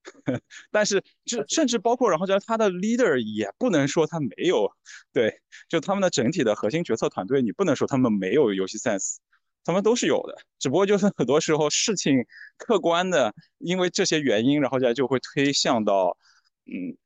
[0.71, 4.71] 但是，就甚至包括，然后叫他的 leader 也不能说他没有，
[5.13, 9.17] 对，就他们的整体的核心决策团队，你不能说他们没有游戏 sense，
[9.65, 12.25] 他们都是有的，只不过就是很多时候事情
[12.57, 16.17] 客观的，因为这些原因，然后再就会推向到，
[16.67, 16.97] 嗯，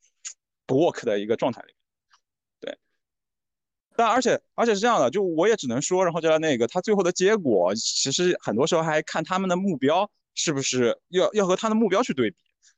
[0.67, 1.75] 不 work 的一个状态里，
[2.61, 2.79] 对。
[3.95, 12.37] 但而且而且是这样的，就我也只能说，然后叫那个他最后的结果，其实很多时候还看他们的目标是不是要要和他的目标去对比。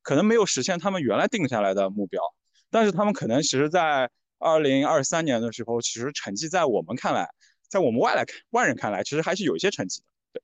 [0.09, 2.22] 可能没有实现他们原来定下来的目标，
[2.70, 7.28] 但是他们可能其实，在二零二三年的时候，其实成绩在我们看来，
[7.68, 10.06] 在我们外来看外人看来，其实还是有一些成绩的。
[10.32, 10.42] 对。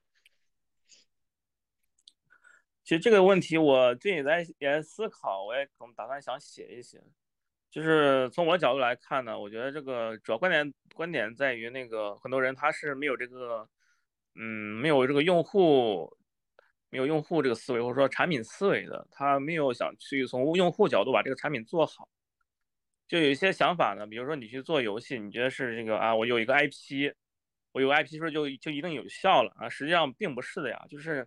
[2.82, 7.02] 其实这个问题我最近也在也在思考，我也可能打算想写一写。
[7.70, 13.66] 就是从我角度来看呢，我觉得这个主要观点观点在于那个很多人他是没有这个，
[14.34, 16.14] 嗯，没有这个用户。
[16.94, 22.08] 没有用户这个思维，或者说产品思维的，他没有想去从用户角度把这个产品做好。
[23.08, 27.12] 就有一些想法呢，比如说你去做游戏，你觉得是这个啊，我有一个 IP，
[27.72, 29.68] 我有 IP 是不是就就一定有效了啊？
[29.68, 31.26] 实际上并不是的呀，就是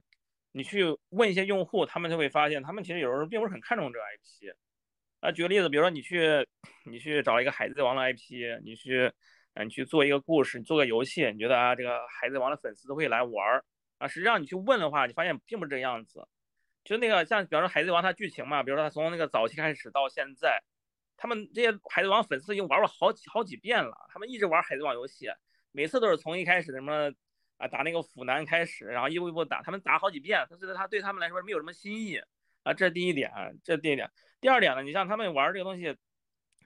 [0.53, 4.55] 你去问一些用户，他们就会发现，他们其实有时候并不是很看重这个 IP。
[5.19, 6.47] 啊，举个例子，比如说你去
[6.85, 9.11] 你去找一个海贼王的 IP，你去
[9.55, 13.65] 嗯，你去做一个故事，你做个游戏，你觉得啊，这个海贼王的粉丝都会来玩儿
[13.97, 14.07] 啊？
[14.07, 16.27] 实际上你去问的话，你发现并不是这个样子。
[16.83, 20.63] 就那个像，比方说海贼王它剧情嘛，比如说它从那个早期开始到现在。
[21.19, 25.27] 他们这些海贼王粉丝已经玩了好几好几遍了，他们一直玩海贼王游戏，
[25.71, 27.11] 每次都是从一开始什么
[27.57, 32.21] 啊打那个腐男开始，然后一步一步打，他们打好几遍，他觉得他对他们来说没有什么新意
[32.61, 33.31] 啊，这是第一点，
[33.63, 34.11] 这是第一点。
[34.39, 35.91] 第二点呢，你像他们玩这个东西，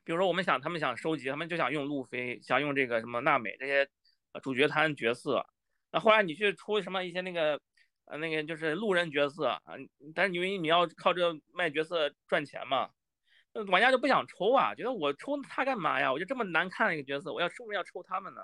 [0.04, 3.88] 比如说我们想他们想收集，他们就想用路飞，想用这个什么娜美这些
[4.44, 5.48] 主角团角色，
[5.92, 7.60] 那后来你去出什么一些那个
[8.06, 9.62] 呃那个就是路人角色啊，
[10.16, 12.89] 但是因为你要靠这卖角色赚钱嘛。
[13.68, 16.10] 玩家就不想抽啊，觉得我抽他干嘛呀？
[16.10, 18.42] 我就这么难看的一个角色，我要为什么要抽他们呢？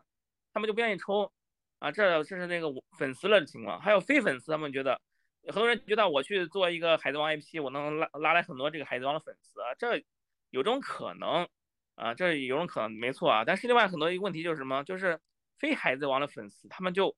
[0.54, 1.32] 他们就不愿意抽
[1.80, 2.68] 啊，这这是那个
[2.98, 3.80] 粉丝了的情况。
[3.80, 5.00] 还有非粉丝，他们觉得
[5.46, 10.04] 很多人觉得我去做一个海贼王 IP，我能拉拉来很多这个海贼王的粉丝啊，这
[10.50, 11.48] 有种可能
[11.96, 13.46] 啊，这有种可能没错啊。
[13.46, 14.84] 但是另外很多一个问题就是什么？
[14.84, 15.18] 就是
[15.58, 17.16] 非海贼王的粉丝，他们就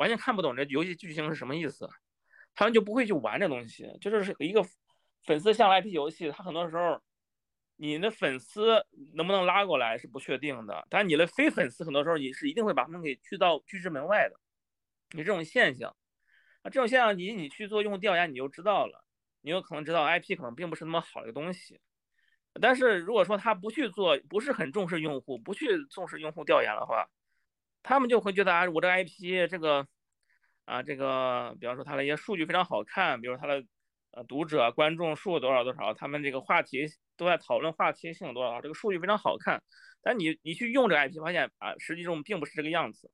[0.00, 1.88] 完全看不懂这游戏剧情是什么意思，
[2.54, 3.86] 他们就不会去玩这东西。
[4.00, 4.64] 就是一个
[5.24, 7.00] 粉丝向 IP 游戏，他很多时候。
[7.82, 8.84] 你的粉丝
[9.14, 14.38] 能不能拉过来是不确定的，但你的非粉丝很多时候你是一定会把他们给拒到拒之门外的。
[15.12, 15.96] 你这种现象，
[16.60, 19.02] 啊，这种现象你你去做用户调研你就知道了，
[19.40, 21.80] 你有可能知道 IP 可能并不是那么好的一个东西。
[22.60, 27.08] 但是如果说他不去做，不是很重视用户，不去重视用户调研的话，
[27.82, 29.86] 他们就会觉得啊，我这 IP 这个
[30.64, 33.64] 啊这个，比方说它的一些数据非常好看，比如它的
[34.12, 36.86] 呃读者观众数多少多少，他们这个话题。
[37.16, 39.62] 都在讨论话题性多少，这个数据非常好看，
[40.00, 43.10] 但你你去用这个 IP，发现啊，实际中并不是这个样子。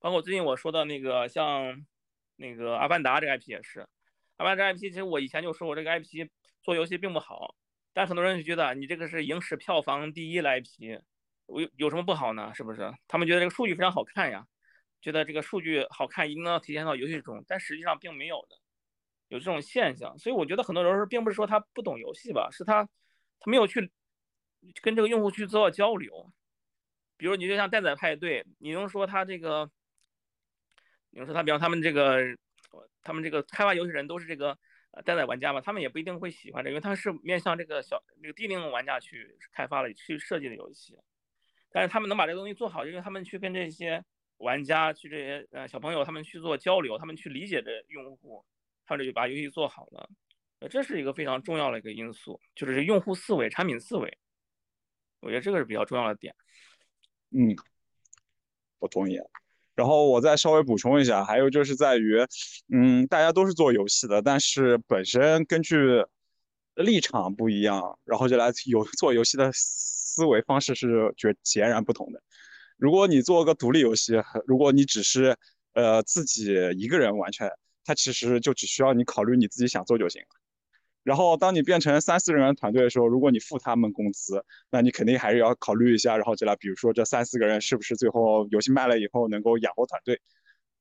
[0.00, 1.86] 包括最近我说的那个像
[2.34, 3.78] 那个《阿凡达》这个 IP 也是，
[4.38, 6.28] 《阿凡达》IP 其实我以前就说我这个 IP
[6.62, 7.54] 做游戏并不好，
[7.92, 11.00] 但很多人就觉得你这个是影史票房第一的 IP，
[11.58, 12.52] 有有什么不好呢？
[12.54, 12.92] 是不是？
[13.08, 14.46] 他们觉得这个数据非常好看呀，
[15.00, 18.56] 觉得这个数据好看一定要体现到游戏中，但实际上并没有的。
[19.28, 22.84] 有这种现象，所以我觉得很多人并不是说他不懂游戏吧，是他
[23.38, 23.90] 他没有去
[24.82, 26.32] 跟这个用户去做交流。
[27.16, 29.70] 比如你就像蛋仔派对，你能说他这个，
[31.10, 32.36] 你能说他比方他们这个，
[33.02, 34.58] 他们这个开发游戏人都是这个
[34.90, 35.60] 呃蛋仔玩家嘛？
[35.60, 40.98] 他们也不一定会喜欢这，因为他是面向这个小这个低龄玩家去开发了、去设计的游戏。
[41.72, 44.04] 但是他们能把这个东西做好，因为他们去跟这些
[44.38, 48.44] 玩家、去这些呃小朋友他们去做交流，他们去理解这用户。
[48.86, 50.10] 他这就把游戏做好了，
[50.58, 54.18] 呃，这是一个非常重要的一个因素，就是用户思维、产品思维，
[55.20, 56.34] 我觉得这个是比较重要的点。
[57.30, 57.54] 嗯，
[58.80, 59.16] 我同意。
[59.76, 62.18] 然后我再稍微补充一下，还有就是在于，
[62.72, 66.04] 嗯，大家都是做游戏的，但是本身根据
[66.74, 69.52] 立场不一样，然后就来有做游戏的
[70.20, 72.22] 思维方式是绝截然不同的。
[72.76, 74.14] 如果你做个独立游戏，
[74.46, 75.36] 如果你只是
[75.72, 77.50] 呃自己一个人完全。
[77.82, 80.28] 它其实就只需要你考虑你自己想做就行了。
[81.02, 90.20] 然后当你变成三四个人团队的时候，如果你付他们工资，那你肯定还是要考虑一下，然后就来，比如说这三四个人是不是最后游戏卖了以后能够养活团队。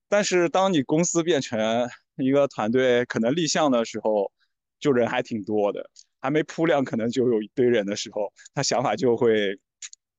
[0.10, 4.30] 但是当你公司变成一个团队，可能立项的时候
[4.80, 5.90] 就人还挺多的，
[6.22, 9.60] 还没铺量，可能就有一堆人的时候，他想法就会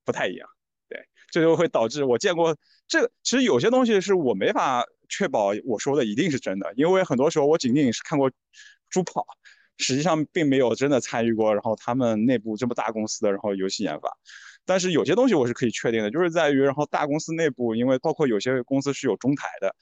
[0.04, 0.48] 不太一样。
[0.88, 0.98] 对，
[1.30, 2.56] 这就会导致我见过
[2.88, 4.84] 这其实有些东西是我没法。
[5.12, 8.30] 确保我说的一定是真的，因为很多时候我仅仅是看过
[8.88, 9.26] 猪跑，
[9.76, 11.52] 实际上并没有真的参与过。
[11.52, 14.08] 然后他们内部这么大公司的然后游戏研发，
[14.64, 19.74] 但是有些东西我是可以确定的，就是在于然后大公司内部，因为包括有些公司是有中台的，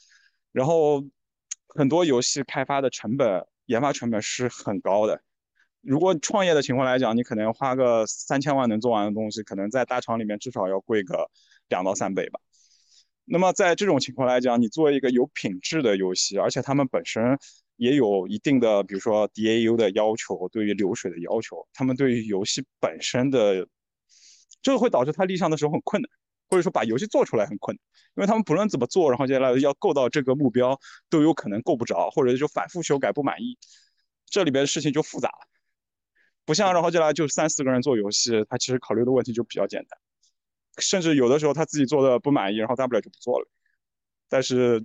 [0.50, 1.04] 然后
[1.66, 5.20] 很多游戏开发的成本、研发成本是很高的。
[5.80, 11.30] 如果创业的情况来讲，你可能花个三千万能做完的东西，可能在大厂里面至少要贵个
[11.68, 12.40] 两到三倍吧。
[13.24, 17.38] 那么在这种情况来讲，你做一个有品质的游戏，而且他们本身
[17.76, 23.68] 也有一定的，比如说 DAU 的要求，对于流水的要求，他们对于游戏本身的，
[24.62, 26.10] 这个会导致他立项的时候很困难，
[26.48, 27.80] 或者说把游戏做出来很困难，
[28.16, 33.58] 因为他们不论怎么做，然后接下来要够到这个目标，都有可能够不着，或者就反复修改不满意，
[34.26, 35.46] 这里边的事情就复杂了，
[36.48, 40.00] 不像然后接下来就三四个人做游戏，他其实考虑的问题就比较简单。
[40.78, 43.46] 甚至有的时候他自己做的不满意，然后大不了就不做了。
[44.30, 44.82] 但是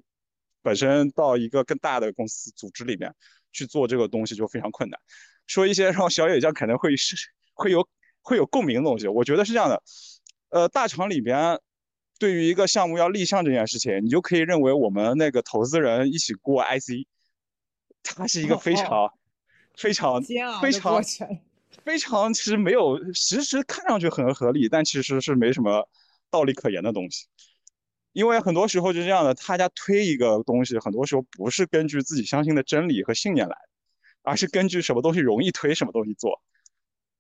[0.61, 3.16] 本身到一个更大的公司组织里面
[3.53, 4.99] 去做这个东西就非常困难。
[5.47, 7.16] 说一些让小野酱可能会是
[7.53, 7.88] 会有
[8.20, 9.07] 会有共鸣的东西。
[9.07, 9.82] 我觉得是这样的，
[10.49, 11.57] 呃，大厂里边
[12.20, 17.07] 对于一个项目要立项这件事情，你就可以认为我们那个投资人一起过 IC，
[18.03, 19.09] 它是一个非常、
[19.78, 20.22] 非常、
[20.61, 21.01] 非常、
[21.84, 25.88] 非常，其实没有其实时看上去很合理，但其实是没什么
[26.30, 27.28] 道理可言的东西。
[28.12, 33.70] 因为很多时候就是这样的，大家推一个东西，很多时候不是根据自己相信的真理和信念来的，
[34.22, 36.42] 而是根据什么东西容易推什么东西做。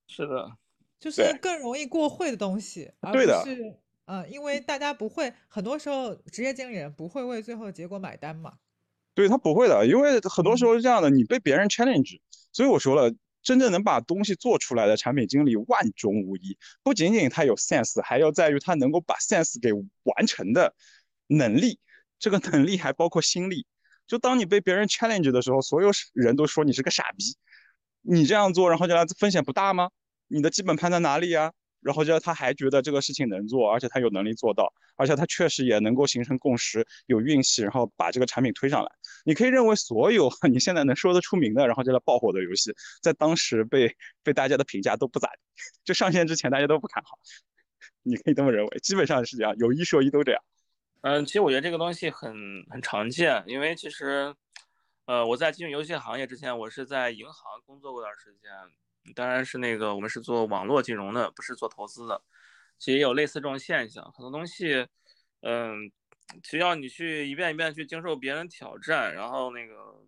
[0.07, 0.51] 是的，
[0.99, 3.75] 就是更容易过会的东西，对的是
[4.05, 8.53] 呃，因为大家不会，很多时候职业经理人不会为最后的结果买单嘛。
[9.15, 12.19] 对他不会的，因为很多时候是这样的，你被别人 challenge，
[12.51, 20.73] 所以我说了，真正能把东西做出来的产品经理万中无一，不仅仅他有 sense，还要在于他能够把 sense 给完成的
[21.27, 21.79] 能力，
[22.17, 23.67] 这个能力还包括心力。
[24.07, 27.35] 就当你被别人 challenge 的时候，所有人都说你是个傻逼，
[28.01, 29.89] 你这样做，然后就来风险不大吗？
[30.27, 31.51] 你的基本盘在哪里呀？
[31.83, 38.89] 然后就他还觉得这个事情能做，而且他有能力做到，而且他确实也能够形成共识，有运气，然后把这个产品推上来。
[39.25, 45.29] 你可以认为所有 你现在能说得出名的，然后就来爆火的游戏，在当时被被大家的评价都不咋，
[45.83, 47.17] 就上线之前大家都不看好。
[48.01, 50.41] 你可以这么认为，基本上是这样，有一说一都这样。
[51.01, 52.33] 嗯，其实我觉得这个东西很
[52.69, 54.33] 很常见，因为其实，
[55.05, 58.49] 呃，我在进入游戏行业之前，我是在银行工作过段时间。
[59.15, 62.23] 当然是那个，我们是做网络金融的，不是做投资的。
[62.79, 64.87] 其实也有类似这种现象，很多东西，
[65.41, 65.91] 嗯，
[66.43, 70.05] 需要你去一遍一遍去经受别人挑战，然后那个，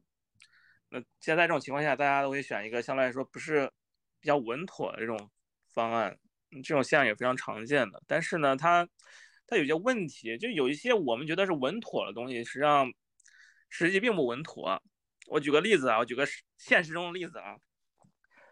[0.90, 3.72] 那现在这种情况下，大家都会选一个相对来说不是
[4.20, 5.30] 比较稳妥的这种
[5.74, 6.18] 方案，
[6.64, 8.02] 这种现象也非常常见的。
[8.08, 8.88] 但是呢，它
[9.48, 12.92] 它有些问题，就有一些我们觉得是稳妥的东西，实际上
[13.70, 14.82] 实际并不稳妥。
[15.28, 16.26] 我举个例子啊，我举个
[16.58, 17.58] 现实中的例子啊。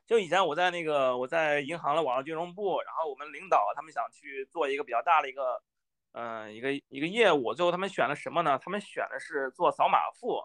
[0.05, 5.63] 就以前我在那个我在银行的网络金融部，然后我们领导他们想去做一个比较大的一个，
[6.11, 8.59] 嗯，一个一个业务，最后他们选了什么呢？
[8.61, 10.43] 他们选的是做扫码付，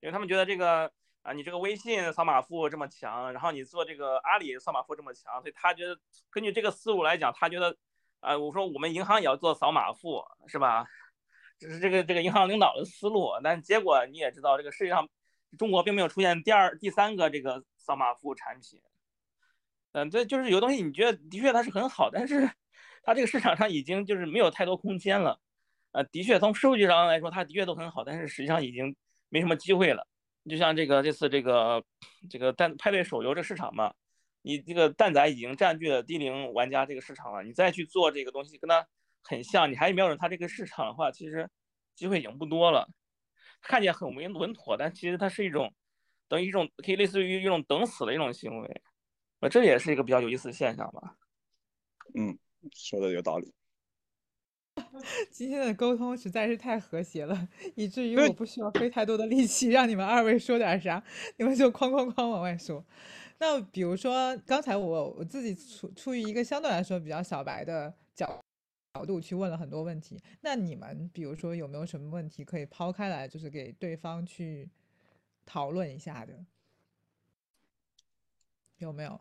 [0.00, 5.98] 因为他们觉得这个啊，你这个微信扫码付这么强，然后你做这个阿里扫码付这么强，所以他觉得
[6.30, 7.74] 根据这个思路来讲，他觉得
[8.20, 10.86] 啊，我说我们银行也要做扫码付，是吧？
[11.58, 15.08] 这是这个这个银行领导的思路，但结果你也知道，这个世界上
[15.58, 17.64] 中国并没有出现第二、第三个这个。
[17.84, 18.80] 扫码服务产品，
[19.92, 22.50] 嗯，这就是有东西，你觉得的确它是很好，但是
[23.04, 25.38] 它这个市场上已经就是没有太多空间了，
[25.92, 28.96] 呃，的确从数据上来说，它的确都很好，但是实际上已经
[29.28, 30.08] 没什么机会了。
[30.48, 31.84] 就像这个这次这个
[32.30, 33.94] 这个蛋派对手游这市场嘛，
[34.40, 38.86] 你这个蛋仔已经占据了低龄玩家这个市场了，你再去做这个东西跟它
[39.22, 41.48] 很像，你还瞄准它这个市场的话，其实
[41.94, 42.88] 机会已经不多了。
[43.60, 45.72] 看见很稳稳妥，但其实它是一种。
[46.28, 48.82] 等于一种可以类似于一种等死的一种行为，
[49.40, 51.16] 啊，这也是一个比较有意思的现象吧。
[52.14, 52.38] 嗯，
[52.72, 53.52] 说的有道理。
[55.30, 61.02] 今天的沟通实在是太和谐了，以至于我不需要费太多的力气让你们二位说点啥，
[61.36, 62.84] 你们就哐哐哐往外说。
[63.38, 68.40] 那比如说刚才我我自己出出于一个相对来说比较小白的角
[68.94, 74.68] 角度去问了很多问题，那你们比如说有没有什么问题可以抛开来，就是给对方去。
[75.46, 76.44] 讨论一下的
[78.78, 79.20] 有没有？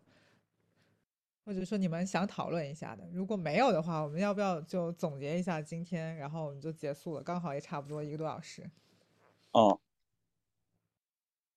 [1.45, 7.21] 或者说你们想讨论一下的，如果没有的话，我们要不要就总结一下今天，然后我们就结束了？
[7.21, 8.63] 刚好也差不多一个多小时。
[9.51, 9.77] 哦，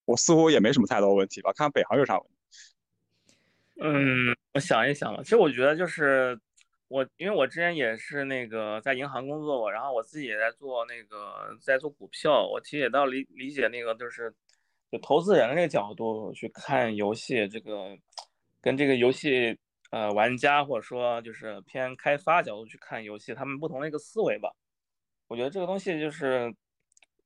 [0.04, 1.52] 我似乎也没什么太多问题吧？
[1.52, 3.36] 看北航有啥问题？
[3.80, 6.36] 嗯，我想一想，其实我觉得就是
[6.88, 14.34] 我，因为我之前也是那个在银行工作过，然后我自己也在做那个在做股票，我其实也到理理解那个就是。
[14.90, 17.96] 就投资人这个角度去看游戏，这个
[18.60, 19.58] 跟这个游戏
[19.90, 24.50] 呃玩家或者说就是偏开发角度去看游戏，他们不同的一个思维吧。
[25.28, 26.54] 我觉得这个东西就是，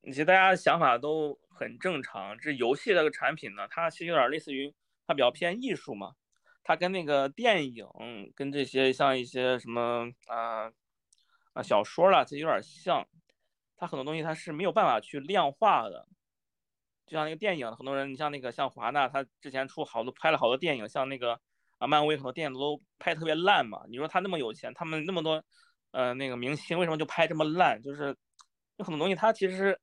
[0.03, 2.37] 其实大家想法都很正常。
[2.39, 4.73] 这游戏这个产品呢，它其实有点类似于
[5.05, 6.13] 它比较偏艺术嘛，
[6.63, 7.85] 它跟那个电影
[8.35, 10.71] 跟这些像一些什么啊
[11.53, 13.07] 啊小说啦，其实有点像。
[13.77, 16.07] 它很多东西它是没有办法去量化的。
[17.11, 21.37] 就像那个电影，很多人，你像那个像华纳，他之前出好多拍了好多电影，像那个
[21.77, 23.81] 啊漫威很多电影都拍特别烂嘛。
[23.89, 25.43] 你说他那么有钱，他们那么多
[25.91, 27.81] 呃那个明星，为什么就拍这么烂？
[27.81, 28.15] 就是
[28.77, 29.77] 有很多东西，他其实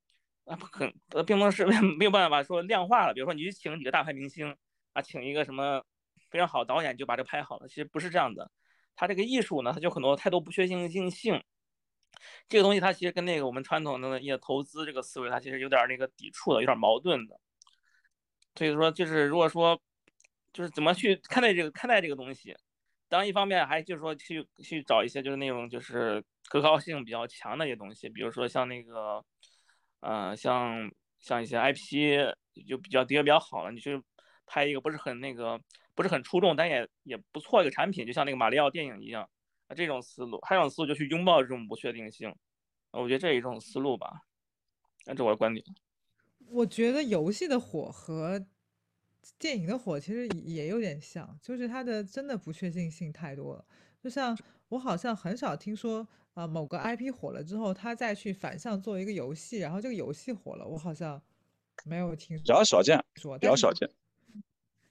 [0.46, 0.90] 啊不可，
[1.26, 1.66] 并不是
[1.98, 3.12] 没有办法说量化了。
[3.12, 4.56] 比如说你去请几个大牌明星
[4.94, 5.84] 啊，请一个什么
[6.30, 8.50] 非常好导演就把这拍好了，其实不是这样的。
[8.96, 11.42] 他这个艺术呢，他就很多太多不确定性性。
[12.48, 17.38] 这个东西它其实跟那个我们传统的业投资这个思维，它其实有点那个抵触的，有点矛盾的。
[18.54, 19.80] 所以说，就是如果说，
[20.52, 22.56] 就是怎么去看待这个看待这个东西，
[23.09, 29.24] 当然一方面还就是说去去找一些就是那种就是可靠性比较强的一些东西，比如说像那个，
[30.00, 30.90] 呃，像
[31.20, 32.34] 像一些 IP
[32.66, 34.02] 就比较的确比较好了，你去
[34.46, 35.61] 拍一个不是很那个
[35.94, 39.28] 不是很出众，但也也不错一个产品，就像那个马里奥电影一样
[39.68, 42.34] 啊，这种思路，还有一种思路就去拥抱这种不确定性，
[42.90, 44.22] 我觉得这一种思路吧，
[45.06, 45.64] 那这我的观点。
[46.48, 48.46] 我觉得游戏的火和
[49.38, 53.64] 电影的火其实也有点像，就是它的真的不确定性太多了。
[54.02, 54.36] 就像
[54.68, 61.20] 我好像很少听说，啊某个 IP 火了之后，他再去反向做一个游戏，然后这个游戏火了，我好像
[61.84, 63.88] 没有听比较少见，说，比较少见。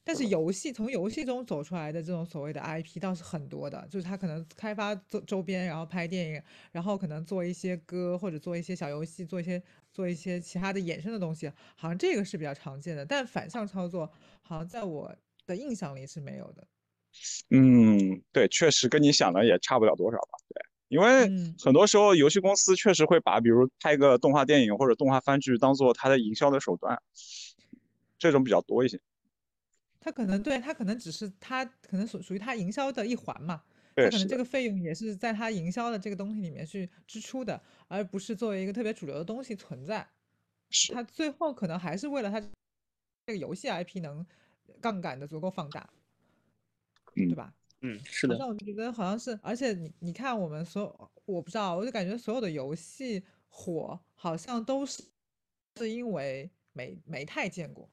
[0.07, 6.41] 但是游戏从游戏中走出来的这种所谓的 IP 倒是很多的，就是他可能开发周周边，然后拍电影，
[6.71, 13.05] 然后可能做一些歌或者做一些小游戏，做一些做一些其他的衍生的东西，好像这个是比较常见的。
[13.05, 14.09] 但反向操作，
[14.41, 15.13] 好像在我
[15.45, 16.65] 的印象里是没有的。
[17.49, 20.37] 嗯，对，确实跟你想的也差不了多少吧？
[20.47, 21.29] 对，因为
[21.61, 26.97] 很多时候游戏公司确实会把比如拍个动画电影或者动画番剧当做它的营销的手段，
[28.17, 28.97] 这种比较多一些。
[30.07, 33.61] 他可能对他可能只是他可能属属于他营销的一环嘛，
[33.93, 40.07] 他可能这个费用也是在他营销的这个东西里面去支出的，而不是作为一个特别主流的东西存在。
[40.93, 44.25] 他最后可能还是为了他这个游戏 IP 能
[44.79, 45.89] 杠杆的足够放大，
[47.13, 47.53] 对吧？
[47.81, 48.37] 嗯，是的。
[48.37, 55.03] 那我觉得好像是，而且你你看我们所有，我不知道，我就感觉所有的游戏火好像都是
[55.75, 57.89] 是因为没没太见过。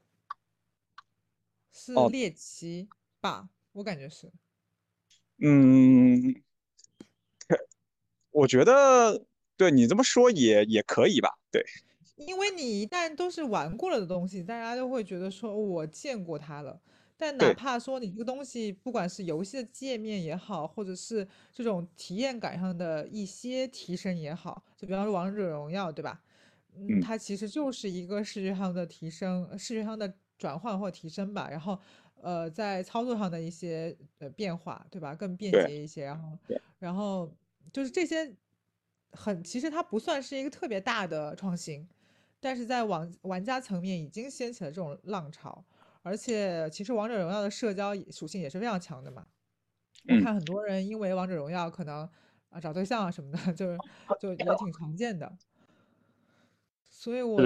[1.77, 2.89] 是猎奇
[3.21, 4.31] 吧，我感觉是。
[5.39, 6.41] 嗯，
[8.31, 11.65] 我觉得对你这么说也也可以吧，对。
[12.15, 16.81] 因为你一旦都是玩过了的东西，大家都会觉得说我见过它了。
[17.17, 26.23] 但哪怕说你这个东西，不管是游戏的界面也好，或者是这种体验感上的一些提升也好，就比方说王者荣耀，对吧？
[26.77, 30.15] 嗯，它其实就是一个视觉上的提升，视觉上的。
[30.37, 31.79] 转换或提升吧，然后，
[32.21, 35.15] 呃，在操作上的一些呃变化，对吧？
[35.15, 36.39] 更便捷一些，然后，
[36.79, 37.33] 然后
[37.73, 38.35] 就是这些
[39.13, 41.89] 很，其实它不算是一个特别大的创新，
[42.41, 45.65] 但是在玩玩家层面已经掀起了这种浪潮，
[46.03, 49.27] 而且其实王者荣耀的社交属性也是非常强的嘛。
[50.09, 52.09] 我看很多人因为王者荣耀可能
[52.51, 53.79] 啊找对象啊什么的， 就是
[54.21, 55.33] 就也挺常见的，
[56.83, 57.41] 所以我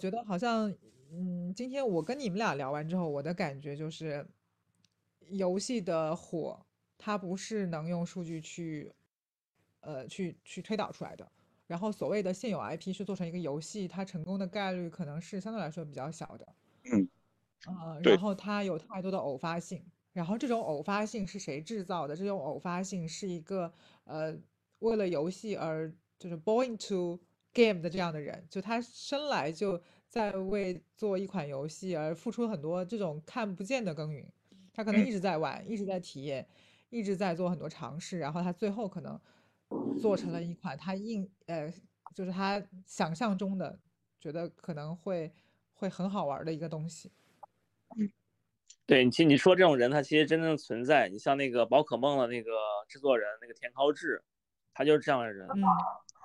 [0.00, 0.74] 觉得好像。
[1.16, 4.26] 嗯，今天我跟你们俩聊完之后，我的感觉就是，
[5.28, 6.66] 游戏的火，
[6.98, 8.92] 它不是能用数据去，
[9.80, 11.30] 呃，去去推导出来的。
[11.68, 16.54] 然后所谓的现有 IP 是做成一个游戏，它成功的概率可能是相对来说比较小的。
[16.82, 17.08] 嗯，
[17.66, 19.84] 呃，然后它有太多的偶发性。
[20.12, 22.16] 然后这种偶发性是谁制造的？
[22.16, 24.36] 这种偶发性是一个呃，
[24.80, 27.20] 为了游戏而就是 born to
[27.52, 29.80] game 的这样的人，就他生来就。
[30.14, 34.24] 在为做一款游戏而付出很多这种看不见的耕耘，
[34.72, 36.46] 他可能一直在玩，一直在体验，
[36.88, 39.20] 一直在做很多尝试，然后他最后可能
[40.00, 41.68] 做成了一款他硬呃，
[42.14, 43.76] 就是他想象中的，
[44.20, 45.32] 觉得可能会
[45.72, 47.10] 会很好玩的一个东西。
[48.86, 51.08] 对，其实你说这种人，他其实真正存在。
[51.08, 52.52] 你像那个宝可梦的那个
[52.86, 54.22] 制作人，那个田尻智，
[54.72, 55.48] 他就是这样的人。
[55.48, 55.60] 嗯。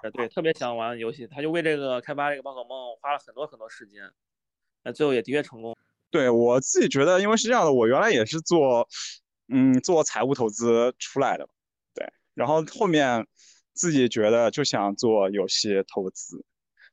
[0.01, 4.09] 呃，对，特别想玩游戏，他就为这个开发这个宝可梦花了很多很多时间，
[4.83, 5.75] 那最后也的确成功。
[6.09, 8.87] 对我自己觉得，因为是这样的，我原来也是做，
[9.49, 11.47] 嗯，做财务投资出来的，
[11.93, 13.27] 对，然后后面
[13.73, 16.43] 自己觉得就想做游戏投资。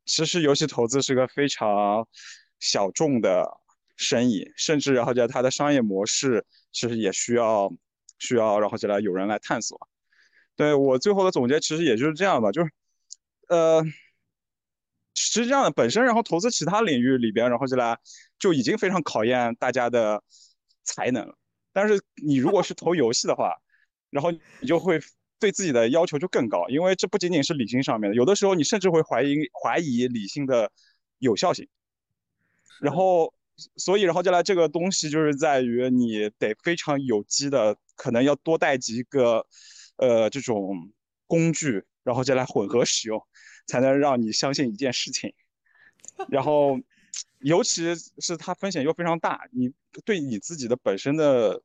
[0.05, 2.07] 其实游戏投资是个非常
[2.59, 3.49] 小众的
[3.97, 7.73] 生意，甚至然后在它的商业模式其实也需要
[8.19, 9.89] 需要然后就来有人来探索。
[10.57, 12.71] 对我最后的总结其实也就是这样吧，就是。
[13.49, 13.85] 呃，
[15.15, 17.99] 实际上本身，然后投资其他领域里边，然后就来
[18.39, 20.23] 就已经非常考验大家的
[20.85, 21.37] 才能了。
[21.73, 23.55] 但是你如果是投游戏的话，
[24.11, 24.99] 然后你就会
[25.39, 30.71] 对自己的要求就更高，因为这不仅仅是理性上面的，有的时候你甚至会怀疑怀疑理性的
[31.19, 31.69] 有效性。
[32.81, 33.33] 然后，
[33.77, 39.47] 所以然后就来这个东西就是在于你得非常有机的，可能要多带几个
[39.97, 40.93] 呃这种
[41.27, 41.85] 工具。
[42.07, 43.21] 然后再来混合使用，
[43.67, 45.35] 才能让你相信一件事情。
[46.29, 46.79] 然后，
[47.41, 49.73] 尤其是它风险又非常大，你
[50.05, 51.61] 对你自己的本身的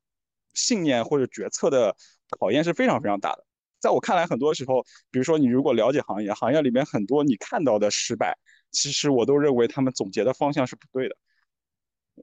[0.56, 1.96] 信念或者决策的
[2.40, 3.46] 考验是非常非常大的。
[3.80, 8.36] 在我看来，很多时候，比如说你如果了解行业，行业里面很多你看到的失败，
[8.72, 11.16] 其实我都认为他们总结的方向是不对的。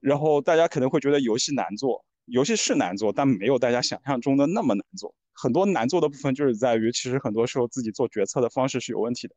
[0.01, 5.15] 然后大家可能会觉得游戏难做，游戏是难做，但没有大家想象中的那么难做。
[5.41, 9.35] 很多难做的部分就是在于，其实很多时候自己做决策的方式是有问题的，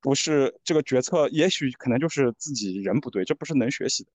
[0.00, 4.10] 不是这个决策，也许可能就是自己人不对，这不是能学习的。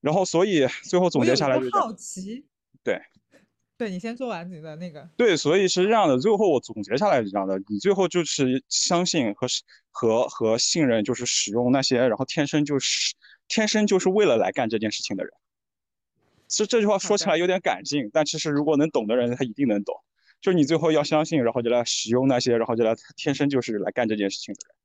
[0.00, 2.44] 然后，所以最后总结下来就好奇，
[2.84, 3.00] 对，
[3.78, 6.18] 对你先做完你的那个，对，所以是这样的。
[6.18, 9.46] 最后我总结下来是这样的，你最后就是相信和
[9.90, 13.14] 和和信任，就是使用那些，然后天生就是
[13.48, 15.32] 天生就是为了来干这件事情的人。
[16.46, 19.96] 其实这句话说起来有点感性，但其实如果能懂的人，他一定能懂。
[20.40, 24.76] 就你最后要相信，然后就来使用那些，然后就来天生就是来干这件事情的人。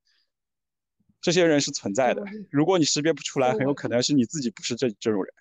[1.21, 5.33] 这些人是存在的，如果你识别不出来，很有可能是你自己不是这这种人。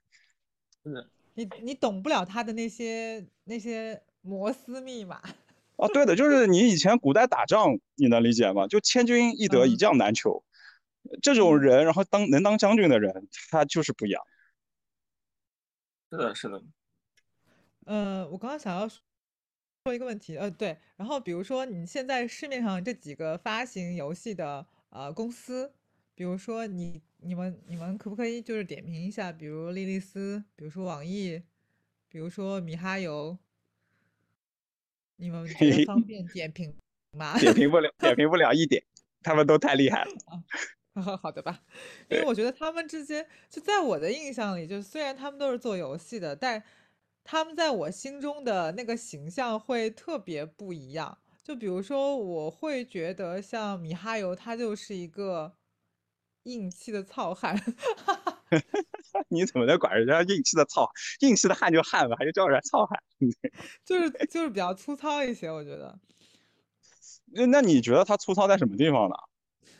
[0.84, 5.22] 嗯，你你懂不了他的那些那些摩斯密码。
[5.76, 8.66] 哦，对的，就是你以前古代打仗，你能理解吗？
[8.66, 10.44] 就千军易得，一将难求。
[11.22, 14.22] 这种人，然后当能当将军的人，他就是不一样。
[16.10, 16.62] 是的，是的。
[17.86, 18.86] 呃，我刚刚想要
[19.84, 25.72] 说一个问题，呃，对，然后比如说你现在市面上这几个发行游戏的呃公司，
[26.14, 31.42] 比如说你你们你们可不可以就是点评一下，比如莉莉丝，比如说网易，
[32.10, 33.38] 比如说米哈游，
[35.16, 35.48] 你们
[35.86, 36.74] 方便点评
[37.16, 37.38] 吗？
[37.38, 38.84] 点评不了，点评不了一点，
[39.22, 40.12] 他们都太厉害了。
[41.22, 41.62] 好的吧，
[42.10, 46.62] 因为我觉得他们之间，就在我的印象里，就虽然他们都是做游戏的，但
[47.24, 51.18] 他们在我心中的那个形象会特别不一样。
[51.42, 55.54] 就比如说，我会觉得像米哈游，他就是一个
[56.44, 57.56] 硬气的糙汉。
[59.28, 60.88] 你怎么能管人家硬气的糙？
[61.20, 62.98] 硬气的汉就汉吧，还是叫人家糙汉？
[63.84, 65.98] 就是就是比较粗糙一些，我觉得。
[67.32, 69.14] 那那你觉得他粗糙在什么地方呢？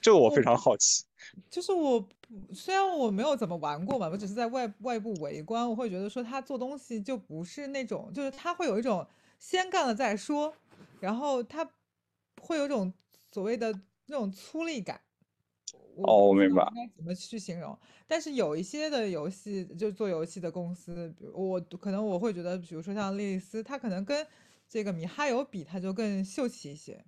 [0.00, 1.04] 这个我非常好奇，
[1.50, 2.08] 就是我
[2.52, 9.06] 虽然我没有怎么玩过嘛，我只是在外外部围观，我会觉得说他做东西就不是那种，就是他会有一种
[9.38, 10.54] 先干了再说，
[11.00, 11.68] 然后他
[12.40, 12.92] 会有一种
[13.32, 13.72] 所谓的
[14.06, 15.00] 那种粗粝感。
[16.04, 16.66] 哦，我明白。
[16.74, 17.78] 应该怎么去形容？
[18.06, 24.26] 但是有一些的游戏，就做游戏的公司，比如我可能我会觉得，比如说像莉莉丝，它可能跟
[24.68, 27.04] 这个米哈游比，它就更秀气一些。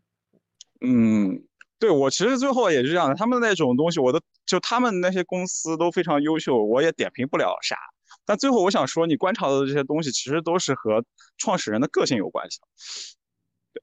[0.81, 1.45] 嗯。
[1.83, 7.77] 对我其实最后也是这样的，他们那种东西，我都就他们那些公司都非常优秀，我也点评不了啥。
[8.25, 11.05] 但最后我想说，你观察到的这些东西，其实都是和
[11.39, 12.61] 创始人的个性有关系。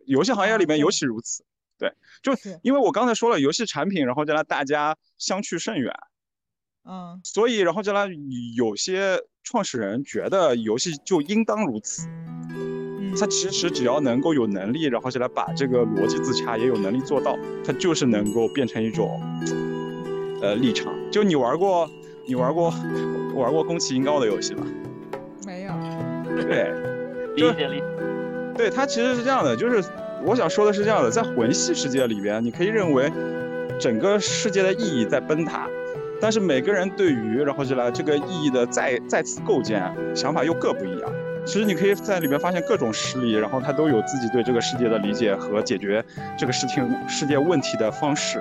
[0.05, 1.43] 游戏行业里面尤其如此。
[1.77, 1.91] 对，
[2.23, 2.31] 就
[2.61, 5.93] 因为我刚才说了，游戏产品，然后将来大家相去甚远。
[6.85, 7.19] 嗯。
[7.25, 8.07] 所以，然后将来
[8.55, 12.07] 有些创始人觉得游戏就应当如此。
[13.17, 19.21] 他其实只要能够有能力，然后就来把这个逻辑自洽，也有能力做到，他就是能够变成一种，
[20.41, 20.93] 呃，立场。
[21.11, 21.89] 就你玩过，
[22.25, 22.73] 你玩过，
[23.35, 24.65] 玩过宫崎英高的游戏吗？
[25.45, 25.71] 没有。
[26.41, 26.71] 对，
[27.35, 27.83] 理解理解。
[28.55, 29.83] 对他其实是这样的，就是
[30.25, 33.11] 我想说的是这样的，在魂系世界里边，你可以认为
[33.79, 35.67] 整个世界的意义在崩塌，
[36.19, 39.81] 但是每个人对于然后就来这个意义的再再次构建
[40.13, 41.11] 想法又各不一样。
[41.49, 46.05] 其实你可以在里面发现各种势力，然后他都有自己对这个世界的理解和解决
[46.37, 48.39] 这个事情世界问题的方式，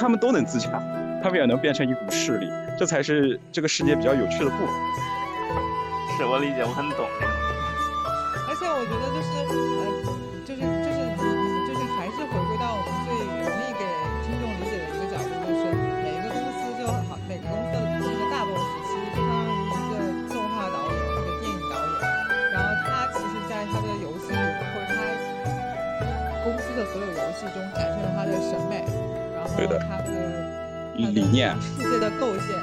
[0.00, 0.82] 他们都能自洽，
[1.22, 2.48] 他们也能变成一股势力，
[2.78, 4.68] 这才是这个世界比较有趣的部分。
[6.16, 7.06] 是我理解，我很懂。
[8.48, 9.84] 而且我觉得就是呃，
[10.46, 10.60] 就是
[26.94, 28.86] 所有游戏中展现了他的审美，
[29.34, 29.50] 然后
[29.90, 30.14] 他的
[30.94, 32.54] 理念、世界的构建，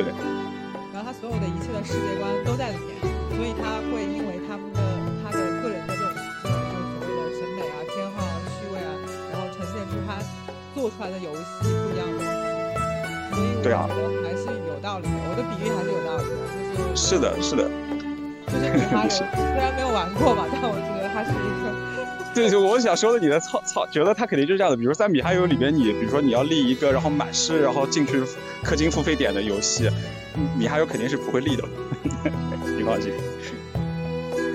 [0.00, 0.16] 对对。
[0.96, 2.96] 然后他所有的一切的世界观都在里面，
[3.36, 4.80] 所以他会因为他们的
[5.20, 8.96] 他的个人的这种就是所谓的审美啊、偏好啊、趣味啊，
[9.28, 10.16] 然后呈现出他
[10.72, 12.32] 做出来的游戏不一样的东西。
[13.36, 13.76] 所以我觉得
[14.24, 16.48] 还是有道理的，我的比喻还是有道理的，
[16.80, 17.68] 就是是的，是的。
[18.48, 19.20] 就 是米哈游，虽
[19.60, 21.89] 然没有玩过吧，但我觉得它是一个。
[22.32, 24.76] 对，就我想说的，你的操操，觉得他肯定就是这样的。
[24.76, 28.22] 比如在米哈游里边，你比如说你要立一个，然后满是然后进去
[28.64, 29.90] 氪金付费点的游戏，
[30.56, 31.64] 米哈游肯定是不会立的。
[32.76, 33.12] 你放心。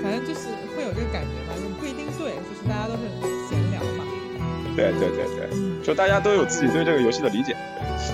[0.02, 3.02] 反正就是会有这个感觉吧，不一定对，就是大家都是
[3.48, 4.04] 闲聊嘛。
[4.74, 7.54] 对对对对，就大家都有自己对这个游戏的理解。
[7.98, 8.12] 是。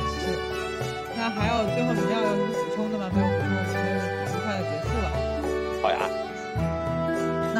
[1.16, 2.20] 那还有最后你要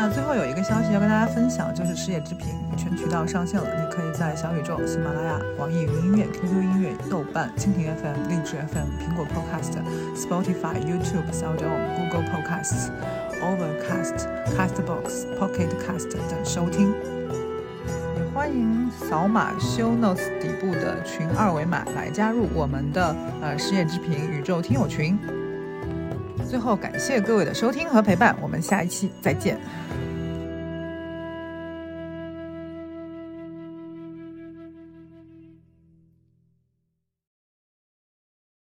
[0.03, 9.79] 那最后有一个消息要跟大家分享，就是失业之品全渠道上线了，你可以在小宇宙、喜马拉雅、网易云音乐、QQ 音乐、豆瓣、蜻蜓 FM、荔枝 FM、苹果 Podcast、
[10.17, 12.91] Spotify、YouTube、SoundOn、Google Podcasts、
[13.41, 14.27] Overcast、
[14.57, 16.93] Castbox、Pocket Cast 等收听。
[18.17, 25.17] 也欢迎扫码 Show Notes 底部的群二维码来加入我们的呃失业之品宇宙听友群。
[26.51, 29.57] 最后，感谢各位的收听和陪伴，我们下一期再见。